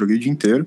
[0.00, 0.66] joguei o dia inteiro.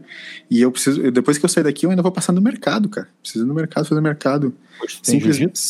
[0.50, 3.08] E eu preciso, depois que eu sair daqui, eu ainda vou passar no mercado, cara.
[3.22, 4.56] Preciso ir no mercado fazer mercado.
[5.02, 5.62] Simplesmente.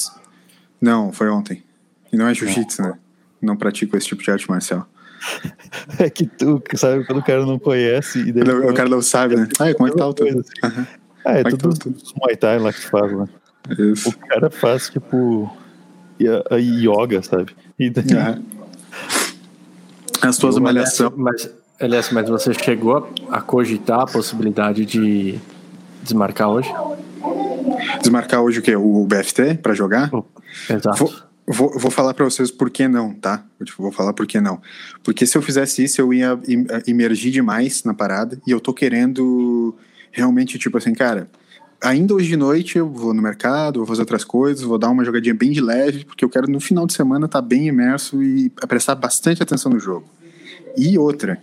[0.79, 1.63] Não, foi ontem.
[2.11, 2.93] E não é jiu-jitsu, né?
[3.41, 4.87] Não pratico esse tipo de arte marcial.
[5.97, 8.19] É que tu sabe quando o cara não conhece.
[8.19, 9.47] E daí o cara não sabe, né?
[9.57, 10.27] Ah, como é que tá o teu?
[10.27, 10.37] Assim.
[10.63, 10.85] Uhum.
[11.25, 11.89] Ah, é, é tudo tá
[12.19, 13.25] Muay Thai lá que faz, né?
[13.79, 14.09] Isso.
[14.09, 15.49] O cara faz, tipo,
[16.51, 17.55] a, a yoga, sabe?
[17.79, 18.05] E daí...
[18.05, 18.43] Uhum.
[20.21, 21.11] As tuas malhações.
[21.15, 25.39] Mas, aliás, mas você chegou a cogitar a possibilidade de
[26.01, 26.73] desmarcar hoje?
[27.99, 28.75] Desmarcar hoje o quê?
[28.75, 30.11] O BFT para jogar?
[30.69, 30.97] Exato.
[30.97, 31.13] Vou,
[31.47, 33.43] vou, vou falar para vocês por que não, tá?
[33.63, 34.61] Tipo, vou falar por que não.
[35.03, 36.39] Porque se eu fizesse isso, eu ia
[36.85, 39.75] imergir demais na parada e eu tô querendo
[40.11, 41.27] realmente, tipo assim, cara,
[41.81, 45.03] ainda hoje de noite eu vou no mercado, vou fazer outras coisas, vou dar uma
[45.03, 48.23] jogadinha bem de leve, porque eu quero no final de semana estar tá bem imerso
[48.23, 50.07] e prestar bastante atenção no jogo.
[50.77, 51.41] E outra,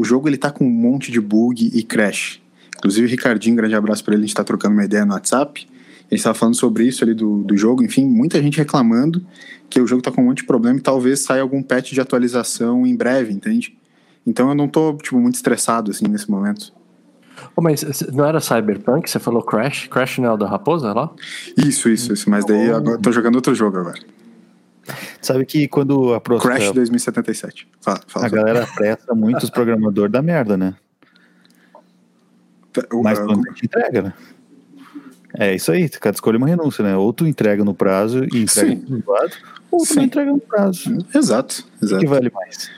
[0.00, 2.40] o jogo ele tá com um monte de bug e crash.
[2.78, 5.68] Inclusive o Ricardinho, grande abraço para ele, a gente tá trocando uma ideia no WhatsApp.
[6.10, 9.22] A gente tava falando sobre isso ali do, do jogo, enfim, muita gente reclamando
[9.68, 12.00] que o jogo tá com um monte de problema e talvez saia algum patch de
[12.00, 13.76] atualização em breve, entende?
[14.26, 16.72] Então eu não tô, tipo, muito estressado, assim, nesse momento.
[17.54, 19.10] Oh, mas não era Cyberpunk?
[19.10, 19.86] Você falou Crash?
[19.88, 21.10] Crash não é o da Raposa lá?
[21.58, 22.30] Isso, isso, isso.
[22.30, 23.98] Mas daí agora tô jogando outro jogo agora.
[25.20, 26.54] Sabe que quando a próxima.
[26.54, 27.68] Crash 2077.
[27.80, 30.74] Fala, fala a galera presta muito os programadores da merda, né?
[32.92, 34.14] O, Mas quando a gente entrega, né?
[35.38, 36.96] É isso aí, cada escolha é uma renúncia, né?
[36.96, 39.32] Ou tu entrega no prazo e entrega no lado,
[39.70, 39.96] ou tu Sim.
[39.96, 40.98] não entrega no prazo.
[41.14, 41.96] Exato, exato.
[41.96, 42.70] O que vale mais?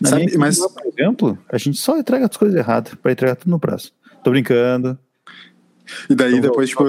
[0.00, 0.58] Na Sabe, mas...
[0.58, 3.92] por exemplo, a gente só entrega as coisas erradas para entregar tudo no prazo.
[4.22, 4.98] Tô brincando.
[6.08, 6.84] E daí então, depois, tipo,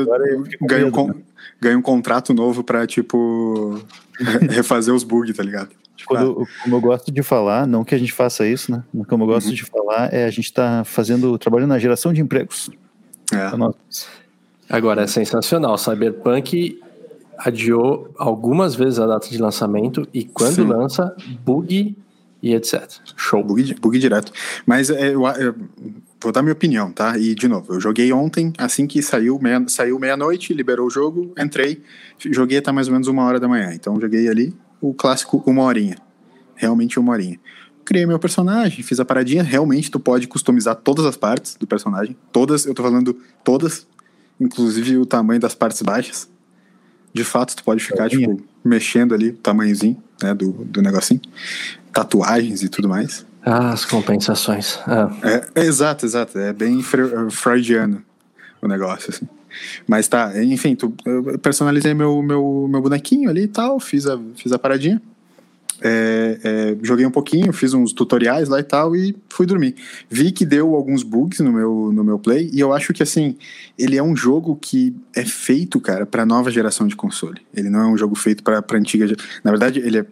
[0.62, 1.16] ganha um, né?
[1.60, 3.80] ganha um contrato novo pra, tipo,
[4.50, 5.70] refazer os bugs, tá ligado?
[5.96, 6.64] Tipo, Quando, ah.
[6.64, 8.84] Como eu gosto de falar, não que a gente faça isso, né?
[9.08, 9.54] Como eu gosto uhum.
[9.54, 12.70] de falar, é a gente tá fazendo, trabalhando na geração de empregos.
[13.32, 13.52] É.
[14.70, 15.78] Agora, é sensacional.
[15.78, 16.80] Cyberpunk
[17.38, 20.68] adiou algumas vezes a data de lançamento e quando Sim.
[20.68, 21.96] lança, bug
[22.42, 22.90] e etc.
[23.16, 23.44] Show.
[23.44, 24.32] Bug, bug direto.
[24.66, 25.56] Mas é, eu, eu,
[26.22, 27.18] vou dar minha opinião, tá?
[27.18, 31.34] E, de novo, eu joguei ontem, assim que saiu, meia, saiu meia-noite, liberou o jogo,
[31.38, 31.82] entrei,
[32.18, 33.74] joguei até mais ou menos uma hora da manhã.
[33.74, 35.98] Então, joguei ali o clássico uma horinha.
[36.56, 37.40] Realmente uma horinha.
[37.84, 39.42] Criei meu personagem, fiz a paradinha.
[39.42, 42.16] Realmente, tu pode customizar todas as partes do personagem.
[42.32, 43.88] Todas, eu tô falando todas,
[44.40, 46.30] inclusive o tamanho das partes baixas.
[47.14, 51.20] De fato, tu pode ficar, tipo, mexendo ali o tamanhozinho, né, do, do negocinho.
[51.92, 53.26] Tatuagens e tudo mais.
[53.44, 54.80] As compensações.
[54.86, 55.12] Ah.
[55.24, 56.38] É, é, exato, exato.
[56.38, 58.04] É bem é, freudiano
[58.62, 59.28] o negócio, assim.
[59.88, 64.20] Mas tá, enfim, tu, eu personalizei meu, meu, meu bonequinho ali e tal, fiz a,
[64.36, 65.02] fiz a paradinha.
[65.84, 69.76] É, é, joguei um pouquinho, fiz uns tutoriais lá e tal e fui dormir.
[70.10, 73.36] Vi que deu alguns bugs no meu, no meu play e eu acho que assim,
[73.78, 77.42] ele é um jogo que é feito, cara, para nova geração de console.
[77.52, 79.08] Ele não é um jogo feito para antiga.
[79.44, 80.06] Na verdade, ele é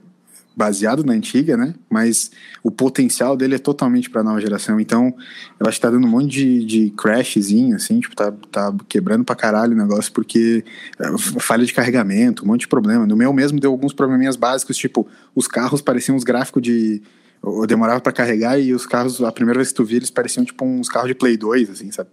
[0.60, 1.74] baseado na antiga, né?
[1.90, 2.32] Mas
[2.62, 4.78] o potencial dele é totalmente para nova geração.
[4.78, 5.16] Então,
[5.58, 9.24] eu acho que tá dando um monte de, de crashzinho, assim, tipo, tá, tá quebrando
[9.24, 10.66] pra caralho o negócio, porque
[11.00, 13.08] é, falha de carregamento, um monte de problema.
[13.08, 17.02] No meu mesmo deu alguns probleminhas básicos, tipo, os carros pareciam uns gráficos de.
[17.42, 20.44] Eu demorava para carregar e os carros, a primeira vez que tu via, eles pareciam
[20.44, 22.10] tipo uns carros de Play 2, assim, sabe?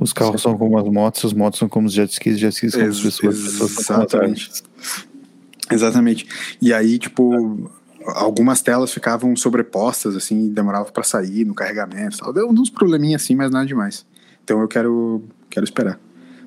[0.00, 2.72] Os carros são como as motos, as motos são como os jet skis, jet skis
[2.72, 3.36] são as pessoas.
[3.36, 4.50] Exatamente.
[5.70, 6.26] Exatamente.
[6.60, 7.70] E aí, tipo,
[8.04, 12.18] algumas telas ficavam sobrepostas, assim, e demorava para sair no carregamento.
[12.18, 12.32] Tal.
[12.32, 14.04] Deu uns probleminhas assim, mas nada demais.
[14.42, 15.98] Então eu quero, quero esperar.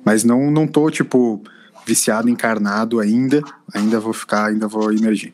[0.04, 1.42] Mas não, não tô, tipo,
[1.86, 3.42] viciado, encarnado ainda.
[3.74, 5.32] Ainda vou ficar, ainda vou emergir.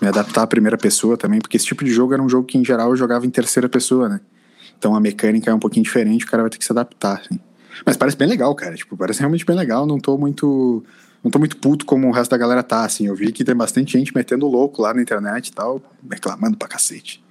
[0.00, 2.58] Me adaptar à primeira pessoa também, porque esse tipo de jogo era um jogo que,
[2.58, 4.20] em geral, eu jogava em terceira pessoa, né?
[4.78, 7.40] Então a mecânica é um pouquinho diferente, o cara vai ter que se adaptar, assim.
[7.84, 8.74] Mas parece bem legal, cara.
[8.74, 9.86] Tipo, parece realmente bem legal.
[9.86, 10.84] Não tô muito
[11.22, 13.06] não tô muito puto como o resto da galera tá, assim.
[13.06, 15.80] Eu vi que tem bastante gente metendo louco lá na internet e tal,
[16.10, 17.22] reclamando pra cacete.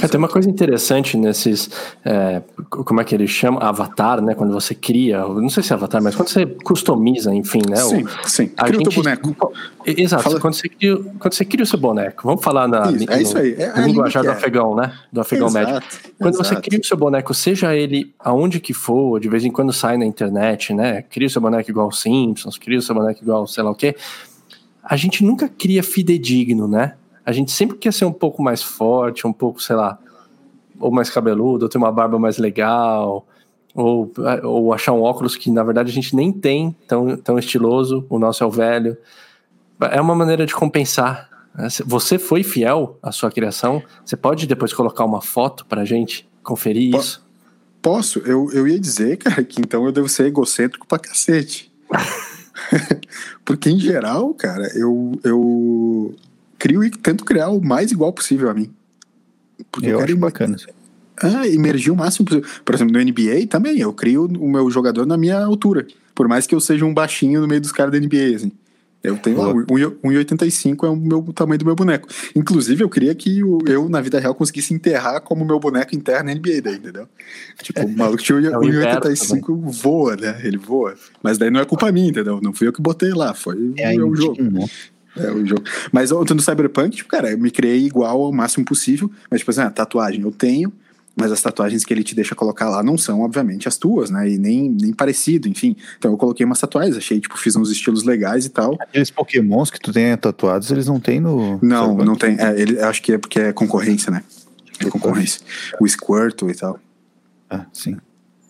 [0.00, 1.70] É, tem uma coisa interessante nesses.
[2.04, 3.62] É, como é que eles chamam?
[3.62, 4.34] Avatar, né?
[4.34, 5.20] Quando você cria.
[5.20, 7.76] Não sei se é avatar, mas quando você customiza, enfim, né?
[7.76, 8.46] Sim, o, sim.
[8.48, 9.52] Cria gente, o teu boneco.
[9.86, 10.22] Exato.
[10.22, 10.40] Fala...
[10.40, 12.22] Quando, você cria, quando você cria o seu boneco.
[12.24, 12.90] Vamos falar na.
[12.90, 13.54] Isso, é isso aí.
[13.54, 14.32] É, no linguajar do é.
[14.32, 14.92] afegão, né?
[15.12, 15.88] Do afegão exato, médio.
[16.18, 16.48] Quando exato.
[16.48, 19.96] você cria o seu boneco, seja ele aonde que for, de vez em quando sai
[19.96, 21.02] na internet, né?
[21.02, 23.96] Cria o seu boneco igual Simpsons, cria o seu boneco igual sei lá o quê.
[24.82, 26.94] A gente nunca cria fidedigno, né?
[27.24, 29.98] A gente sempre quer ser um pouco mais forte, um pouco, sei lá,
[30.78, 33.26] ou mais cabeludo, ou ter uma barba mais legal,
[33.74, 34.10] ou,
[34.42, 38.18] ou achar um óculos que na verdade a gente nem tem tão, tão estiloso, o
[38.18, 38.96] nosso é o velho.
[39.92, 41.28] É uma maneira de compensar.
[41.54, 41.68] Né?
[41.86, 43.82] Você foi fiel à sua criação?
[44.04, 47.24] Você pode depois colocar uma foto pra gente conferir Po- isso?
[47.82, 48.18] Posso?
[48.20, 51.72] Eu, eu ia dizer, cara, que então eu devo ser egocêntrico pra cacete.
[53.44, 56.14] Porque, em geral, cara, eu, eu
[56.60, 58.70] crio e tento criar o mais igual possível a mim.
[59.72, 60.56] Porque Eu quero acho bacana.
[61.22, 62.48] Ah, emergir o máximo possível.
[62.64, 65.86] Por exemplo, no NBA também, eu crio o meu jogador na minha altura.
[66.14, 68.52] Por mais que eu seja um baixinho no meio dos caras da NBA, assim.
[69.02, 69.64] Eu tenho lá, Boa.
[69.66, 72.06] 1,85 é o meu o tamanho do meu boneco.
[72.36, 76.26] Inclusive, eu queria que o- eu, na vida real, conseguisse enterrar como meu boneco interno
[76.26, 77.08] na NBA, daí, entendeu?
[77.62, 80.38] Tipo, o maluco tinha É o inverso 1,85 voa, né?
[80.44, 80.94] Ele voa.
[81.22, 82.40] Mas daí não é culpa minha, entendeu?
[82.42, 84.36] Não fui eu que botei lá, foi É o jogo.
[84.38, 84.66] ainda, né?
[85.16, 85.62] É o jogo.
[85.92, 89.10] Mas ontem no Cyberpunk, tipo, cara, eu me criei igual ao máximo possível.
[89.30, 90.72] Mas, tipo assim, a tatuagem eu tenho,
[91.16, 94.28] mas as tatuagens que ele te deixa colocar lá não são, obviamente, as tuas, né?
[94.30, 95.76] E nem, nem parecido, enfim.
[95.98, 98.76] Então eu coloquei umas tatuagens, achei, tipo, fiz uns estilos legais e tal.
[98.80, 101.58] Aqueles pokémons que tu tem tatuados, eles não tem no.
[101.60, 102.04] Não, Cyberpunk?
[102.06, 102.36] não tem.
[102.40, 104.22] É, ele, acho que é porque é concorrência, né?
[104.78, 105.40] É concorrência.
[105.80, 106.78] O Squirtle e tal.
[107.50, 107.96] Ah, sim.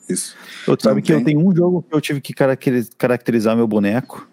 [0.08, 0.36] Isso.
[0.66, 1.24] Tu sabe Não que eu tem.
[1.36, 4.28] tenho um jogo que eu tive que caracteri- caracterizar meu boneco,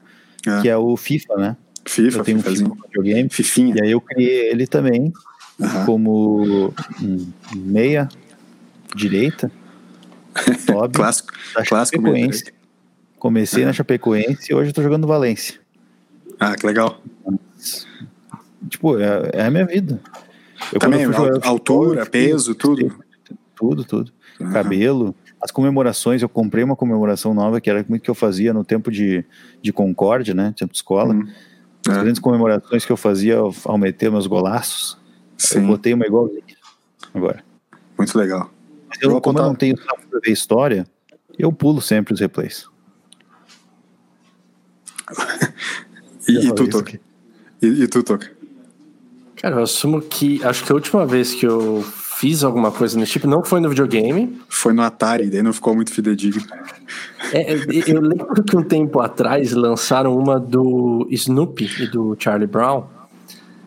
[0.46, 0.62] É.
[0.62, 1.58] que é o FIFA, né?
[1.88, 2.42] FIFA, eu tenho um.
[2.42, 3.30] FIFA videogame.
[3.30, 3.76] Fifinha.
[3.78, 5.14] E aí eu criei ele também
[5.86, 6.74] como
[7.56, 8.08] meia
[8.96, 9.52] direita,
[10.66, 11.34] top, Clássico.
[11.68, 12.54] Clássico Chapecoense.
[13.18, 15.60] Comecei na Chapecoense e hoje eu tô jogando Valência.
[16.40, 17.02] Ah, que legal.
[18.70, 20.00] Tipo, é, é a minha vida.
[20.72, 22.96] Eu, Também, eu jogar altura, eu peso, tudo.
[23.56, 24.12] Tudo, tudo.
[24.40, 24.52] Aham.
[24.52, 25.16] Cabelo.
[25.42, 28.92] As comemorações, eu comprei uma comemoração nova, que era muito que eu fazia no tempo
[28.92, 29.24] de,
[29.62, 30.54] de Concórdia, né?
[30.58, 31.14] Tempo de escola.
[31.14, 31.28] Hum.
[31.88, 32.02] As É.
[32.02, 34.98] grandes comemorações que eu fazia ao, meter meus golaços.
[35.32, 36.44] Eu Sim, botei uma igualzinha
[37.14, 37.44] agora.
[37.98, 38.52] muito legal.
[38.90, 40.88] Mas eu, como eu não tenho tempo pra ver história,
[41.38, 42.68] eu pulo sempre os replays.
[46.28, 47.00] E, e tu, Toca?
[47.62, 48.32] E, e tu, Toca?
[49.38, 50.44] Cara, eu assumo que.
[50.44, 51.86] Acho que a última vez que eu
[52.20, 54.40] fiz alguma coisa nesse tipo não foi no videogame.
[54.50, 56.44] Foi no Atari, daí não ficou muito fidedigno.
[57.32, 62.48] É, é, eu lembro que um tempo atrás lançaram uma do Snoopy e do Charlie
[62.48, 62.86] Brown.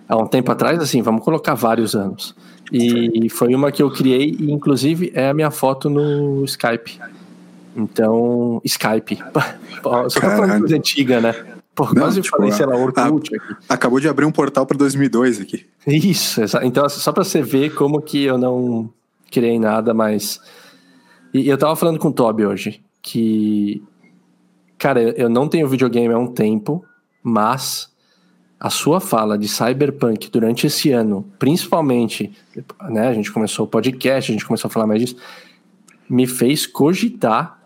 [0.08, 2.35] Há um tempo atrás, assim, vamos colocar vários anos.
[2.73, 6.99] E foi uma que eu criei, e inclusive é a minha foto no Skype.
[7.76, 9.19] Então, Skype.
[9.82, 10.61] Só falar Caralho.
[10.61, 11.35] coisa antiga, né?
[11.75, 13.55] Pô, Não, quase tipo, falei, sei lá, a- Orkut aqui.
[13.69, 15.67] Acabou de abrir um portal para 2002 aqui.
[15.87, 18.90] Isso, então só pra você ver como que eu não
[19.31, 20.40] criei nada, mas.
[21.32, 23.82] E eu tava falando com o Toby hoje que.
[24.76, 26.84] Cara, eu- eu não tenho videogame há um tempo,
[27.22, 27.88] mas
[28.58, 32.32] a sua fala de Cyberpunk durante esse ano, principalmente,
[32.90, 33.08] né?
[33.08, 35.17] A gente começou o podcast, a gente começou a falar mais disso,
[36.08, 37.60] me fez cogitar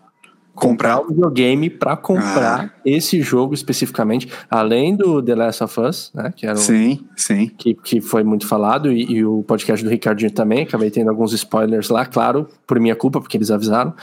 [0.55, 6.33] comprar um videogame pra comprar esse jogo especificamente, além do The Last of Us, né?
[6.35, 7.51] Que era o, Sim, sim.
[7.57, 11.33] que, que foi muito falado, e, e o podcast do Ricardinho também, acabei tendo alguns
[11.33, 13.93] spoilers lá, claro, por minha culpa, porque eles avisaram.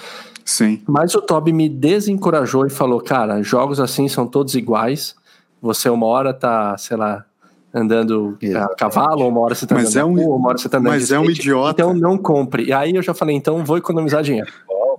[0.45, 0.83] Sim.
[0.87, 5.15] Mas o Toby me desencorajou e falou: cara, jogos assim são todos iguais.
[5.61, 7.25] Você uma hora tá, sei lá,
[7.73, 10.69] andando a cavalo, uma hora você tá Mas andando é um- rua, uma hora você
[10.69, 11.81] tá andando mas é um idiota.
[11.83, 12.65] Então não compre.
[12.65, 14.51] E aí eu já falei: então vou economizar dinheiro.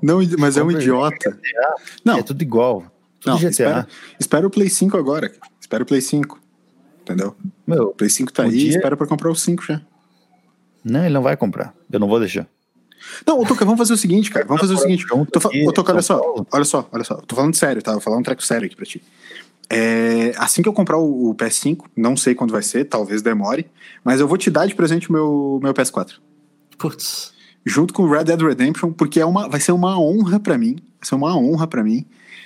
[0.04, 1.40] Não, mas é um idiota.
[2.04, 2.84] Não, É tudo igual.
[3.20, 3.50] Tudo não GTA.
[3.50, 3.88] espera,
[4.20, 5.32] espera o Play 5 agora.
[5.60, 6.40] Espera o Play 5.
[7.02, 7.36] Entendeu?
[7.66, 9.82] Meu, O Play 5 tá Um aí, dia- espera pra comprar o 5 já.
[10.84, 11.74] não, ele não vai comprar.
[11.92, 12.46] Eu não vou deixar.
[13.28, 14.46] Não, ô, Toca, vamos fazer o seguinte, cara.
[14.46, 15.06] Vamos fazer o seguinte.
[15.32, 16.46] Tô fa- ô, Toca, olha só.
[16.52, 17.16] Olha só, olha só.
[17.16, 17.92] Tô falando sério, tá?
[17.94, 19.02] Vou falar um treco sério aqui pra ti.
[19.70, 23.66] É, assim que eu comprar o, o PS5, não sei quando vai ser, talvez demore,
[24.04, 26.20] mas eu vou te dar de presente o meu, meu PS4.
[26.78, 27.33] Putz.
[27.66, 31.08] Junto com Red Dead Redemption, porque é uma, vai ser uma honra pra mim, vai
[31.08, 32.06] ser uma honra pra mim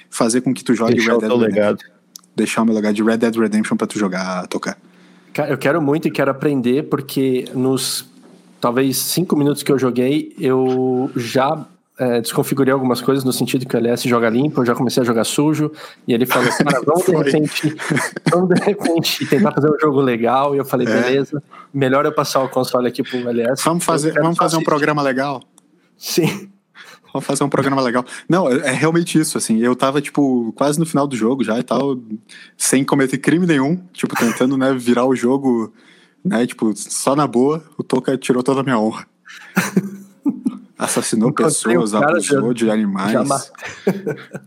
[0.09, 1.55] fazer com que tu jogue Deixar Red Dead Redemption.
[1.55, 1.79] legado.
[2.35, 4.77] Deixar o meu legado de Red Dead Redemption pra tu jogar, tocar.
[5.33, 8.05] Cara, Eu quero muito e quero aprender, porque nos
[8.61, 11.65] talvez cinco minutos que eu joguei, eu já
[11.99, 15.05] é, desconfigurei algumas coisas no sentido que o LS joga limpo, eu já comecei a
[15.05, 15.71] jogar sujo,
[16.07, 17.75] e ele falou, cara, vamos de repente,
[18.31, 21.01] vamos de repente tentar fazer um jogo legal, e eu falei, É.
[21.01, 21.41] beleza,
[21.73, 23.63] melhor eu passar o console aqui pro LS.
[23.63, 25.41] Vamos fazer, vamos fazer um programa legal?
[25.97, 26.49] Sim.
[27.11, 28.05] Vamos fazer um programa legal.
[28.29, 29.57] Não, é é realmente isso, assim.
[29.59, 31.97] Eu tava, tipo, quase no final do jogo já e tal,
[32.55, 35.73] sem cometer crime nenhum, tipo, tentando, né, virar o jogo,
[36.23, 39.07] né, tipo, só na boa, o Toca tirou toda a minha honra.
[40.77, 43.11] Assassinou pessoas, um abusou já- de animais.
[43.11, 43.23] já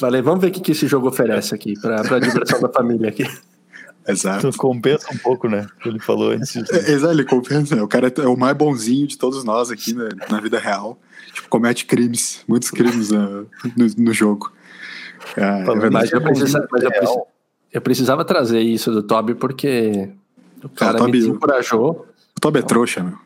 [0.00, 3.08] Falei, vamos ver o que, que esse jogo oferece aqui, pra, pra diversão da família
[3.08, 3.24] aqui.
[4.08, 4.50] Exato.
[4.50, 5.64] Tu compensa um pouco, né?
[5.86, 6.56] Ele falou antes.
[6.56, 7.76] É, Exato, ele compensa.
[7.76, 7.82] né?
[7.82, 10.98] O cara é o mais bonzinho de todos nós aqui na, na vida real.
[11.32, 14.50] Tipo, comete crimes, muitos crimes uh, no, no jogo.
[15.36, 15.92] Ah, é verdade.
[15.92, 17.26] Mas eu, precisa- mas eu
[17.74, 20.10] eu precisava trazer isso do Toby porque
[20.64, 22.06] o cara Toby- me desencorajou.
[22.36, 23.16] O Toby é trouxa, meu.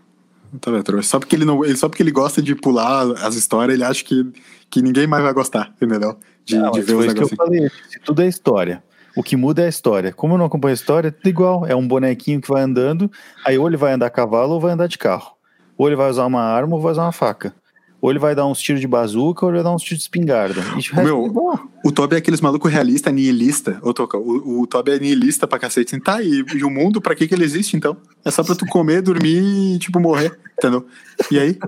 [0.85, 1.09] Trouxa.
[1.09, 1.62] Só porque ele não.
[1.76, 4.25] Só porque ele gosta de pular as histórias, ele acha que,
[4.71, 6.17] que ninguém mais vai gostar, entendeu?
[6.45, 7.37] De, Não, de ver os eu negócios.
[7.37, 7.69] falei.
[7.88, 8.83] Se tudo é história.
[9.17, 10.12] O que muda é a história.
[10.12, 11.67] Como eu não acompanho a história, é tudo igual.
[11.67, 13.11] É um bonequinho que vai andando,
[13.45, 15.33] aí ou ele vai andar a cavalo ou vai andar de carro.
[15.79, 17.55] Ou ele vai usar uma arma ou vai usar uma faca.
[18.00, 20.03] Ou ele vai dar uns tiros de bazuca ou ele vai dar uns tiros de
[20.03, 20.61] espingarda.
[20.93, 21.88] O Meu, é.
[21.88, 23.79] O Toby é aqueles maluco realista, nihilista.
[23.83, 25.95] Ô, Toca, o, o Toby é nihilista pra cacete.
[25.95, 27.97] Assim, tá, e, e o mundo, pra que que ele existe, então?
[28.25, 30.87] É só pra tu comer, dormir e, tipo, morrer, entendeu?
[31.31, 31.59] E aí,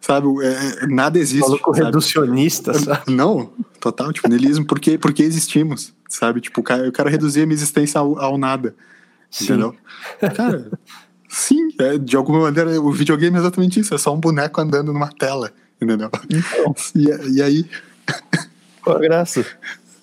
[0.00, 1.40] sabe, é, é, nada existe.
[1.40, 1.86] Maluco sabe?
[1.86, 3.12] reducionista, sabe?
[3.12, 6.40] Não, total, tipo, niilismo, porque, porque existimos, sabe?
[6.40, 8.74] Tipo, o cara, eu quero reduzir a minha existência ao, ao nada,
[9.30, 9.44] Sim.
[9.44, 9.74] entendeu?
[10.34, 10.70] Cara,
[11.28, 14.92] sim, é, de alguma maneira, o videogame é exatamente isso, é só um boneco andando
[14.92, 15.52] numa tela,
[15.82, 16.10] entendeu?
[16.30, 17.66] Então, E, e aí,
[18.82, 19.44] qual a graça?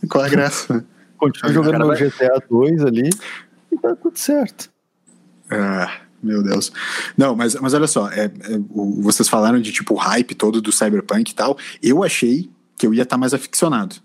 [0.10, 0.86] qual a graça?
[1.18, 3.10] Continuo jogando meu GTA 2 ali
[3.72, 4.70] e tá tudo certo.
[5.52, 6.72] Ah, meu Deus.
[7.18, 8.32] Não, mas, mas olha só, é, é,
[8.70, 11.58] o- vocês falaram de tipo o hype todo do Cyberpunk e tal.
[11.82, 13.96] Eu achei que eu ia estar mais aficionado.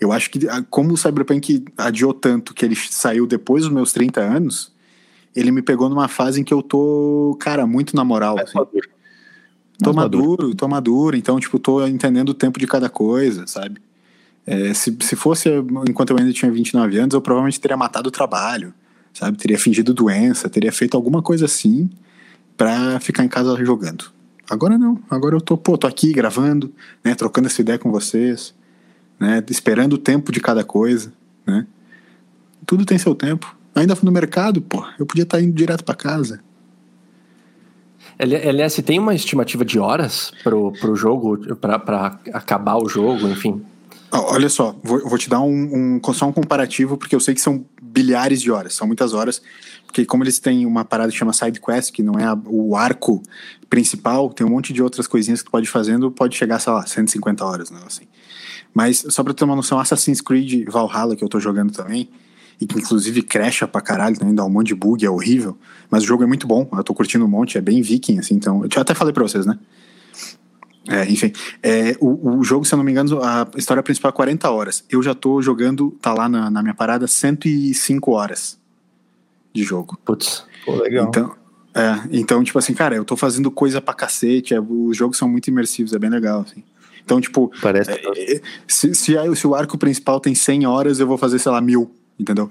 [0.00, 3.92] Eu acho que, ah, como o Cyberpunk adiou tanto que ele saiu depois dos meus
[3.92, 4.72] 30 anos,
[5.34, 8.34] ele me pegou numa fase em que eu tô, cara, muito na moral.
[8.36, 8.58] Mais assim.
[8.58, 8.88] maduro.
[9.82, 10.30] Tô maduro.
[10.30, 13.80] maduro, tô maduro, então, tipo, tô entendendo o tempo de cada coisa, sabe?
[14.46, 15.48] É, se, se fosse
[15.88, 18.74] enquanto eu ainda tinha 29 anos, eu provavelmente teria matado o trabalho,
[19.12, 19.36] sabe?
[19.38, 21.88] Teria fingido doença, teria feito alguma coisa assim
[22.56, 24.10] pra ficar em casa jogando.
[24.48, 26.72] Agora não, agora eu tô, pô, tô aqui gravando,
[27.04, 27.14] né?
[27.14, 28.54] Trocando essa ideia com vocês,
[29.18, 29.42] né?
[29.48, 31.12] Esperando o tempo de cada coisa,
[31.46, 31.66] né?
[32.66, 33.56] Tudo tem seu tempo.
[33.74, 36.42] Ainda no mercado, pô, eu podia estar indo direto pra casa.
[38.20, 43.62] LS, tem uma estimativa de horas pro, pro jogo, pra acabar o jogo, enfim?
[44.12, 47.34] Ó, Olha só, vou, vou te dar um, um, só um comparativo, porque eu sei
[47.34, 49.40] que são bilhares de horas, são muitas horas,
[49.86, 52.76] porque como eles têm uma parada que chama side quest, que não é a- o
[52.76, 53.22] arco
[53.68, 56.72] principal, tem um monte de outras coisinhas que tu pode ir fazendo, pode chegar, sei
[56.72, 58.04] lá, 150 horas, né, assim.
[58.74, 62.08] Mas só tu ter uma noção, Assassin's Creed Valhalla, que eu tô jogando também,
[62.60, 65.56] e que inclusive crasha pra caralho, também dá um monte de bug, é horrível,
[65.90, 68.34] mas o jogo é muito bom, eu tô curtindo um monte, é bem viking, assim,
[68.34, 69.58] então, eu até falei pra vocês, né?
[70.88, 74.12] É, enfim, é, o, o jogo, se eu não me engano, a história principal é
[74.12, 74.84] 40 horas.
[74.90, 78.58] Eu já tô jogando, tá lá na, na minha parada, 105 horas
[79.54, 79.98] de jogo.
[80.04, 80.44] Putz.
[80.64, 81.06] Pô, legal.
[81.06, 81.36] Então,
[81.74, 85.28] é, então, tipo assim, cara, eu tô fazendo coisa pra cacete, é, os jogos são
[85.28, 86.64] muito imersivos, é bem legal, assim.
[87.04, 91.06] Então, tipo, Parece é, é, se, se, se o arco principal tem 100 horas, eu
[91.06, 91.90] vou fazer, sei lá, mil,
[92.20, 92.50] entendeu?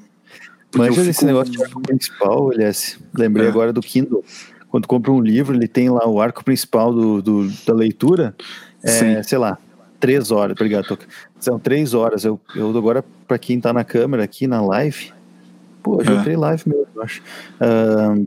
[0.72, 3.50] Porque Mas esse negócio de arco principal, LS, lembrei É.
[3.50, 4.24] agora do Kindle.
[4.70, 8.36] Quando compra um livro, ele tem lá o arco principal do, do- da leitura,
[8.84, 9.58] é, sei lá,
[10.00, 10.54] três horas.
[10.56, 11.08] Obrigado, Toca.
[11.40, 12.24] São três horas.
[12.24, 15.12] Eu, eu agora, pra quem tá na câmera aqui, na live,
[15.82, 16.16] pô, eu já É.
[16.18, 17.24] entrei live mesmo, eu acho.
[17.60, 18.26] Ahn,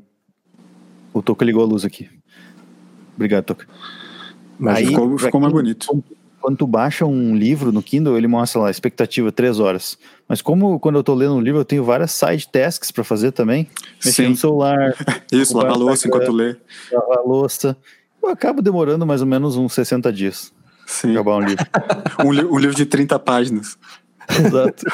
[1.15, 2.09] o Toca ligou a luz aqui.
[3.15, 3.67] Obrigado, Toca.
[4.59, 5.87] Mas Aí, ficou, ficou mais bonito.
[5.87, 6.03] Quando,
[6.43, 9.97] quando tu baixa um livro no Kindle, ele mostra lá, expectativa três horas.
[10.29, 13.33] Mas como quando eu tô lendo um livro, eu tenho várias side tasks pra fazer
[13.33, 13.69] também.
[14.05, 14.29] Mexer Sim.
[14.31, 14.95] no celular,
[15.33, 16.57] Isso, lavar a louça enquanto lê.
[16.93, 17.77] lavar a louça.
[18.23, 20.53] Eu acabo demorando mais ou menos uns 60 dias
[20.87, 21.13] Sim.
[21.13, 21.65] pra acabar um livro.
[22.25, 23.79] Um, li- um livro de 30 páginas.
[24.29, 24.85] Exato.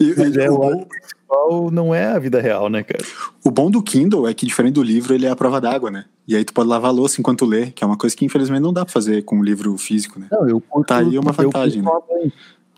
[0.00, 3.02] E, Mas e é, o, principal não é a vida real, né, cara?
[3.44, 6.04] O bom do Kindle é que, diferente do livro, ele é a prova d'água, né?
[6.28, 8.60] E aí tu pode lavar a louça enquanto lê, que é uma coisa que infelizmente
[8.60, 10.26] não dá pra fazer com um livro físico, né?
[10.30, 11.90] Não, eu curto, Tá aí uma vantagem, né?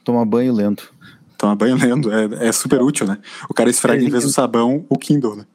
[0.05, 0.53] tomar banho.
[0.53, 0.93] Lento.
[1.39, 3.19] Tomar banho lendo é, é super útil, né?
[3.49, 5.47] O cara esfrega em vez do sabão o Kindle, né?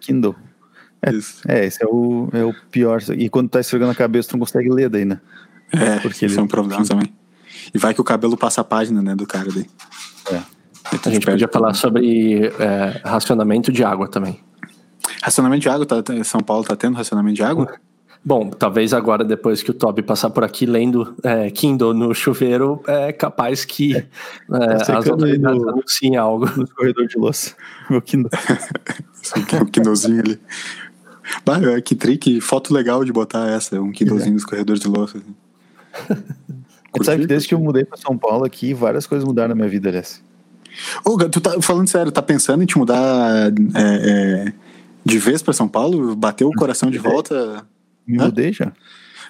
[0.00, 0.36] Kindle.
[1.02, 1.10] É.
[1.12, 1.40] Isso.
[1.48, 3.02] É, esse é o, é o pior.
[3.16, 5.20] E quando tá esfregando a cabeça, tu não consegue ler daí, né?
[5.72, 7.12] É, Porque isso ele- é um problema também.
[7.74, 9.66] E vai que o cabelo passa a página, né, do cara daí.
[10.30, 10.42] É.
[10.98, 14.38] Tu a gente podia falar sobre é, racionamento de água também.
[15.22, 17.72] Racionamento de água, tá, tá- São Paulo tá tendo racionamento de água?
[18.24, 22.80] Bom, talvez agora, depois que o Toby passar por aqui lendo é, Kindle no chuveiro,
[22.86, 24.04] é capaz que é,
[24.74, 26.46] as secando aí autoridades no- anunciem algo.
[26.56, 27.54] No corredor de louça.
[27.90, 28.30] Meu Kindle.
[29.62, 30.40] o Kindlezinho ali.
[31.44, 35.18] Bah, é, que trick, foto legal de botar essa, um Kindlezinho nos corredores de louça.
[35.18, 36.22] assim.
[37.02, 39.68] Sabe que desde que eu mudei pra São Paulo aqui, várias coisas mudaram na minha
[39.68, 40.22] vida, aliás.
[41.04, 44.52] Ô, tu tá falando sério, tá pensando em te mudar é, é,
[45.04, 46.14] de vez pra São Paulo?
[46.16, 47.66] Bateu o coração de volta?
[48.06, 48.24] Me Hã?
[48.26, 48.72] mudei já.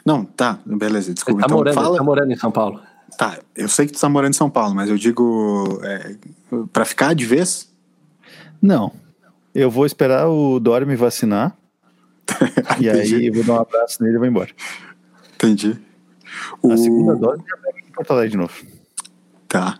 [0.05, 1.41] Não, tá, beleza, Você desculpa.
[1.41, 1.97] tá, então morando, fala.
[1.97, 2.81] tá morando em São Paulo?
[3.17, 6.17] Tá, eu sei que tu tá morando em São Paulo, mas eu digo é,
[6.73, 7.71] pra ficar de vez?
[8.61, 8.93] Não.
[9.55, 11.57] Eu vou esperar o Dória me vacinar.
[12.81, 14.51] e aí eu vou dar um abraço nele e vou embora.
[15.35, 15.77] Entendi.
[16.65, 17.19] A segunda O...
[17.19, 18.55] dose já pega em Porto Alegre de novo.
[19.47, 19.79] Tá.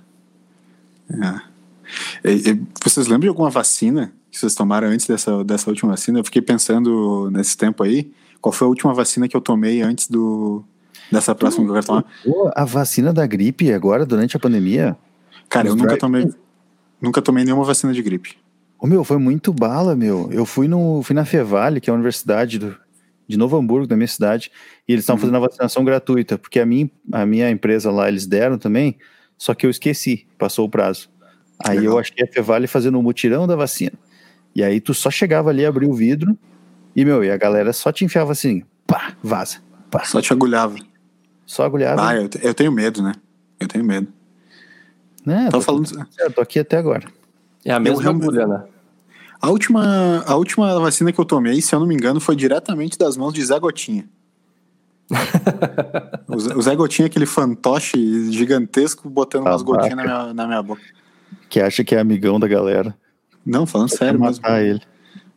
[1.11, 2.29] É.
[2.31, 6.19] E- e vocês lembram de alguma vacina que vocês tomaram antes dessa, dessa última vacina?
[6.19, 8.11] Eu fiquei pensando nesse tempo aí,
[8.41, 10.65] qual foi a última vacina que eu tomei antes do
[11.11, 12.05] dessa próxima que eu quero tomar.
[12.57, 14.97] A vacina da gripe agora, durante a pandemia?
[15.51, 16.33] Cara, eu nunca tomei,
[16.99, 18.39] nunca tomei nenhuma vacina de gripe.
[18.81, 20.31] Ô, meu, foi muito bala, meu.
[20.33, 22.75] Eu fui, no, fui na Fevale, que é a universidade do,
[23.29, 24.51] de Novo Hamburgo, da minha cidade,
[24.89, 25.29] e eles estavam uhum.
[25.29, 28.97] fazendo a vacinação gratuita, porque a minha, a minha empresa lá, eles deram também,
[29.37, 31.11] só que eu esqueci, passou o prazo.
[31.63, 31.95] Aí Legal.
[31.95, 33.93] eu achei a Fevale fazendo um mutirão da vacina.
[34.55, 36.37] E aí tu só chegava ali, abria o vidro,
[36.95, 39.59] e, meu, e a galera só te enfiava assim, pá, vaza.
[39.91, 40.05] Pá.
[40.05, 40.77] Só te agulhava.
[41.47, 42.07] Só agulhava.
[42.07, 43.15] Ah, eu, eu tenho medo, né?
[43.59, 44.09] Eu tenho medo.
[45.25, 45.47] Né?
[45.47, 46.09] Tô, tô falando.
[46.19, 47.07] Eu tô aqui até agora.
[47.65, 48.65] É a mesma agulha, né?
[49.41, 52.97] A última, a última vacina que eu tomei, se eu não me engano, foi diretamente
[52.97, 54.09] das mãos de Zé Gotinha.
[56.57, 60.83] o Zé Gotinha, aquele fantoche gigantesco, botando ah, umas gotinhas na minha, na minha boca.
[61.49, 62.97] Que acha que é amigão da galera.
[63.45, 64.47] Não, falando sério mesmo.
[64.47, 64.81] ele.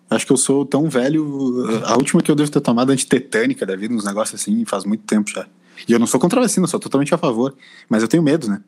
[0.09, 1.81] Acho que eu sou tão velho.
[1.85, 5.03] A última que eu devo ter tomado antitetânica da vida, uns negócios assim, faz muito
[5.03, 5.47] tempo já.
[5.87, 7.55] E eu não sou contra a vacina, sou totalmente a favor.
[7.89, 8.61] Mas eu tenho medo, né?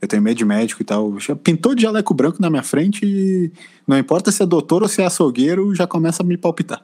[0.00, 1.12] Eu tenho medo de médico e tal.
[1.42, 3.52] Pintou de jaleco branco na minha frente e
[3.86, 6.82] não importa se é doutor ou se é açougueiro, já começa a me palpitar.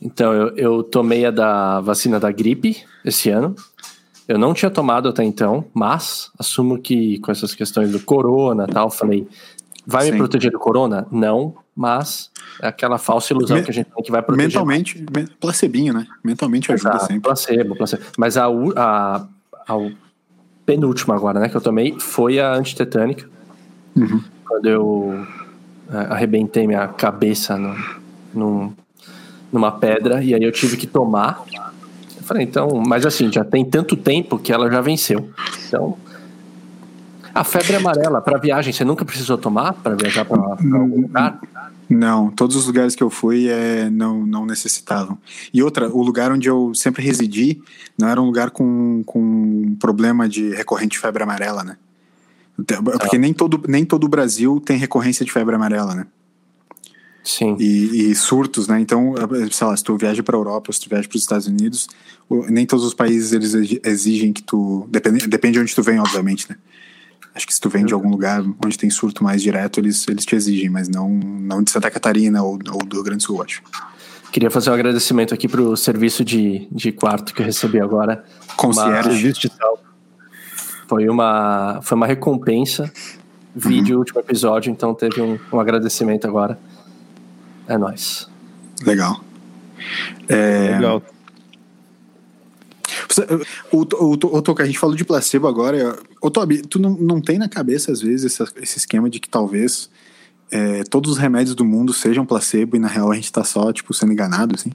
[0.00, 3.54] Então, eu, eu tomei a da vacina da gripe esse ano.
[4.26, 8.72] Eu não tinha tomado até então, mas assumo que com essas questões do corona e
[8.72, 9.26] tal, falei,
[9.90, 10.12] vai Sim.
[10.12, 11.06] me proteger do corona?
[11.10, 12.30] Não, mas
[12.62, 14.48] é aquela falsa ilusão Me, que a gente tem que vai proteger.
[14.48, 15.04] Mentalmente,
[15.40, 16.06] placebinho, né?
[16.22, 17.20] Mentalmente ajuda Exato, sempre.
[17.22, 18.02] Placebo, placebo.
[18.16, 19.26] Mas a, a,
[19.68, 19.90] a
[20.64, 23.28] penúltima agora, né, que eu tomei, foi a antitetânica.
[23.96, 24.22] Uhum.
[24.46, 25.26] Quando eu
[25.92, 27.76] é, arrebentei minha cabeça no,
[28.32, 28.72] no,
[29.52, 31.42] numa pedra, e aí eu tive que tomar.
[32.16, 35.30] Eu falei, então, mas assim, já tem tanto tempo que ela já venceu.
[35.66, 35.98] Então,
[37.40, 41.40] a febre amarela para viagem, você nunca precisou tomar para viajar para algum lugar?
[41.88, 45.18] Não, todos os lugares que eu fui é, não, não necessitavam.
[45.52, 47.62] E outra, o lugar onde eu sempre residi
[47.98, 51.78] não era um lugar com, com problema de recorrente febre amarela, né?
[53.00, 56.06] Porque nem todo, nem todo o Brasil tem recorrência de febre amarela, né?
[57.24, 57.56] Sim.
[57.58, 58.78] E, e surtos, né?
[58.80, 59.14] Então,
[59.50, 61.88] sei lá, se tu viaja para a Europa, se tu viaja para os Estados Unidos,
[62.50, 64.86] nem todos os países eles exigem que tu.
[64.90, 66.56] Depende, depende de onde tu vem, obviamente, né?
[67.34, 70.24] Acho que se tu vem de algum lugar onde tem surto mais direto, eles, eles
[70.24, 73.42] te exigem, mas não, não de Santa Catarina ou, ou do Rio Grande do Sul,
[73.42, 73.62] acho.
[74.32, 78.24] Queria fazer um agradecimento aqui pro serviço de, de quarto que eu recebi agora.
[78.56, 79.32] Concierge.
[80.88, 82.92] Foi uma, foi uma recompensa.
[83.54, 84.00] Vídeo, uhum.
[84.00, 86.58] último episódio, então teve um, um agradecimento agora.
[87.66, 88.28] É nóis.
[88.84, 89.20] Legal.
[90.28, 90.76] É...
[90.76, 91.02] Legal.
[93.72, 95.98] O, o, o, o, a gente falou de placebo agora.
[96.20, 99.28] Ô, Tobi, tu não, não tem na cabeça, às vezes, esse, esse esquema de que
[99.28, 99.90] talvez
[100.50, 103.72] é, todos os remédios do mundo sejam placebo e na real a gente tá só,
[103.72, 104.70] tipo, sendo enganado, assim?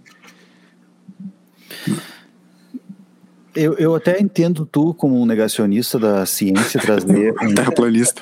[3.54, 7.34] Eu, eu até entendo tu como um negacionista da ciência trazer.
[7.42, 8.22] um terraplanista.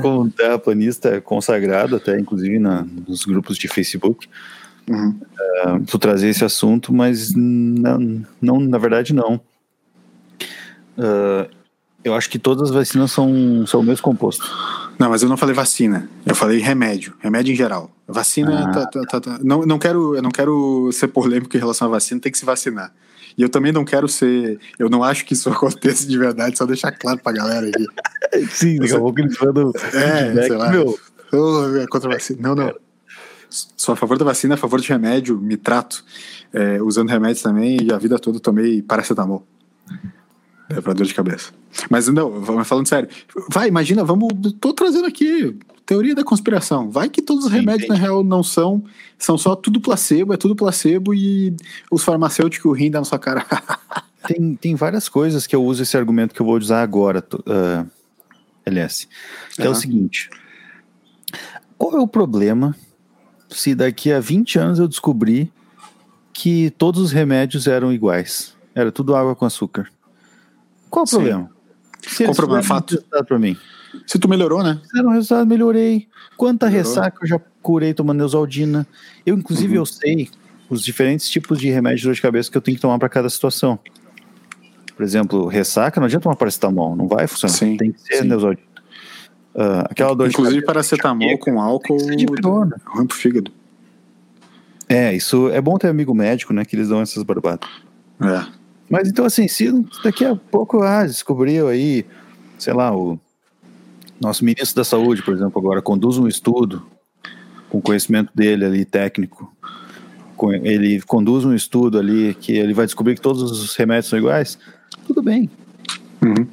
[0.00, 4.28] como um terraplanista consagrado, até inclusive na, nos grupos de Facebook.
[4.88, 5.08] Uhum.
[5.10, 9.40] Uh, tu trazer esse assunto, mas não, não na verdade não.
[10.96, 11.48] Uh,
[12.02, 14.44] eu acho que todas as vacinas são, são o mesmo composto.
[14.98, 16.08] Não, mas eu não falei vacina.
[16.24, 17.14] Eu falei remédio.
[17.20, 17.90] Remédio em geral.
[18.06, 18.66] Vacina.
[18.66, 18.72] Ah.
[18.72, 21.90] Tá, tá, tá, tá, não, não quero, eu não quero ser polêmico em relação à
[21.90, 22.92] vacina, tem que se vacinar.
[23.36, 24.58] E eu também não quero ser.
[24.78, 28.46] Eu não acho que isso aconteça de verdade, só deixar claro pra galera aí.
[28.50, 29.72] Sim, daqui a pouco eles mandam.
[29.94, 30.70] É, sei lá.
[30.70, 30.98] Meu.
[31.32, 32.40] Oh, é contra vacina.
[32.40, 32.74] Não, não.
[33.50, 36.04] Sou a favor da vacina, a favor de remédio, me trato
[36.52, 39.46] é, usando remédios também e a vida toda tomei paracetamol.
[40.68, 41.50] É pra dor de cabeça.
[41.88, 43.08] Mas não, falando sério.
[43.50, 44.28] Vai, imagina, vamos.
[44.60, 45.58] Tô trazendo aqui
[45.88, 46.90] teoria da conspiração.
[46.90, 47.88] Vai que todos os remédios, sim.
[47.88, 48.84] na real, não são.
[49.16, 51.56] São só tudo placebo, é tudo placebo e
[51.90, 53.46] os farmacêuticos riem da nossa cara.
[54.28, 57.90] tem, tem várias coisas que eu uso esse argumento que eu vou usar agora, uh,
[58.66, 59.08] LS.
[59.54, 59.68] Que uhum.
[59.68, 60.28] é o seguinte:
[61.78, 62.76] qual é o problema
[63.48, 65.50] se daqui a 20 anos eu descobrir
[66.32, 68.56] que todos os remédios eram iguais?
[68.74, 69.88] Era tudo água com açúcar.
[70.88, 71.50] Qual o problema?
[72.02, 72.62] Se Qual o problema?
[72.62, 73.02] Fato.
[73.26, 73.56] Pra mim.
[74.06, 74.80] Se tu melhorou, né?
[74.96, 76.06] Era um resultado, melhorei.
[76.36, 76.88] Quanta melhorou.
[76.88, 78.86] ressaca eu já curei tomando Neusaldina.
[79.26, 79.82] Eu, inclusive, uhum.
[79.82, 80.30] eu sei
[80.70, 83.08] os diferentes tipos de remédios de dor de cabeça que eu tenho que tomar para
[83.08, 83.78] cada situação.
[84.94, 87.54] Por exemplo, ressaca, não adianta tomar paracetamol, não vai funcionar.
[87.54, 88.67] Sim, tem que ser Neusaldina.
[89.58, 92.14] Uh, aquela dor Inclusive, paracetamol com álcool é
[92.86, 93.50] ruim pro fígado.
[94.88, 96.64] É, isso é bom ter amigo médico, né?
[96.64, 97.68] Que eles dão essas barbadas.
[98.22, 98.46] É.
[98.88, 99.68] Mas então, assim, se
[100.04, 102.06] daqui a pouco ah, descobriu aí,
[102.56, 103.18] sei lá, o
[104.20, 106.86] nosso ministro da Saúde, por exemplo, agora conduz um estudo
[107.68, 109.52] com conhecimento dele ali técnico
[110.62, 114.58] ele conduz um estudo ali que ele vai descobrir que todos os remédios são iguais,
[115.06, 115.50] tudo bem.
[116.22, 116.46] Uhum.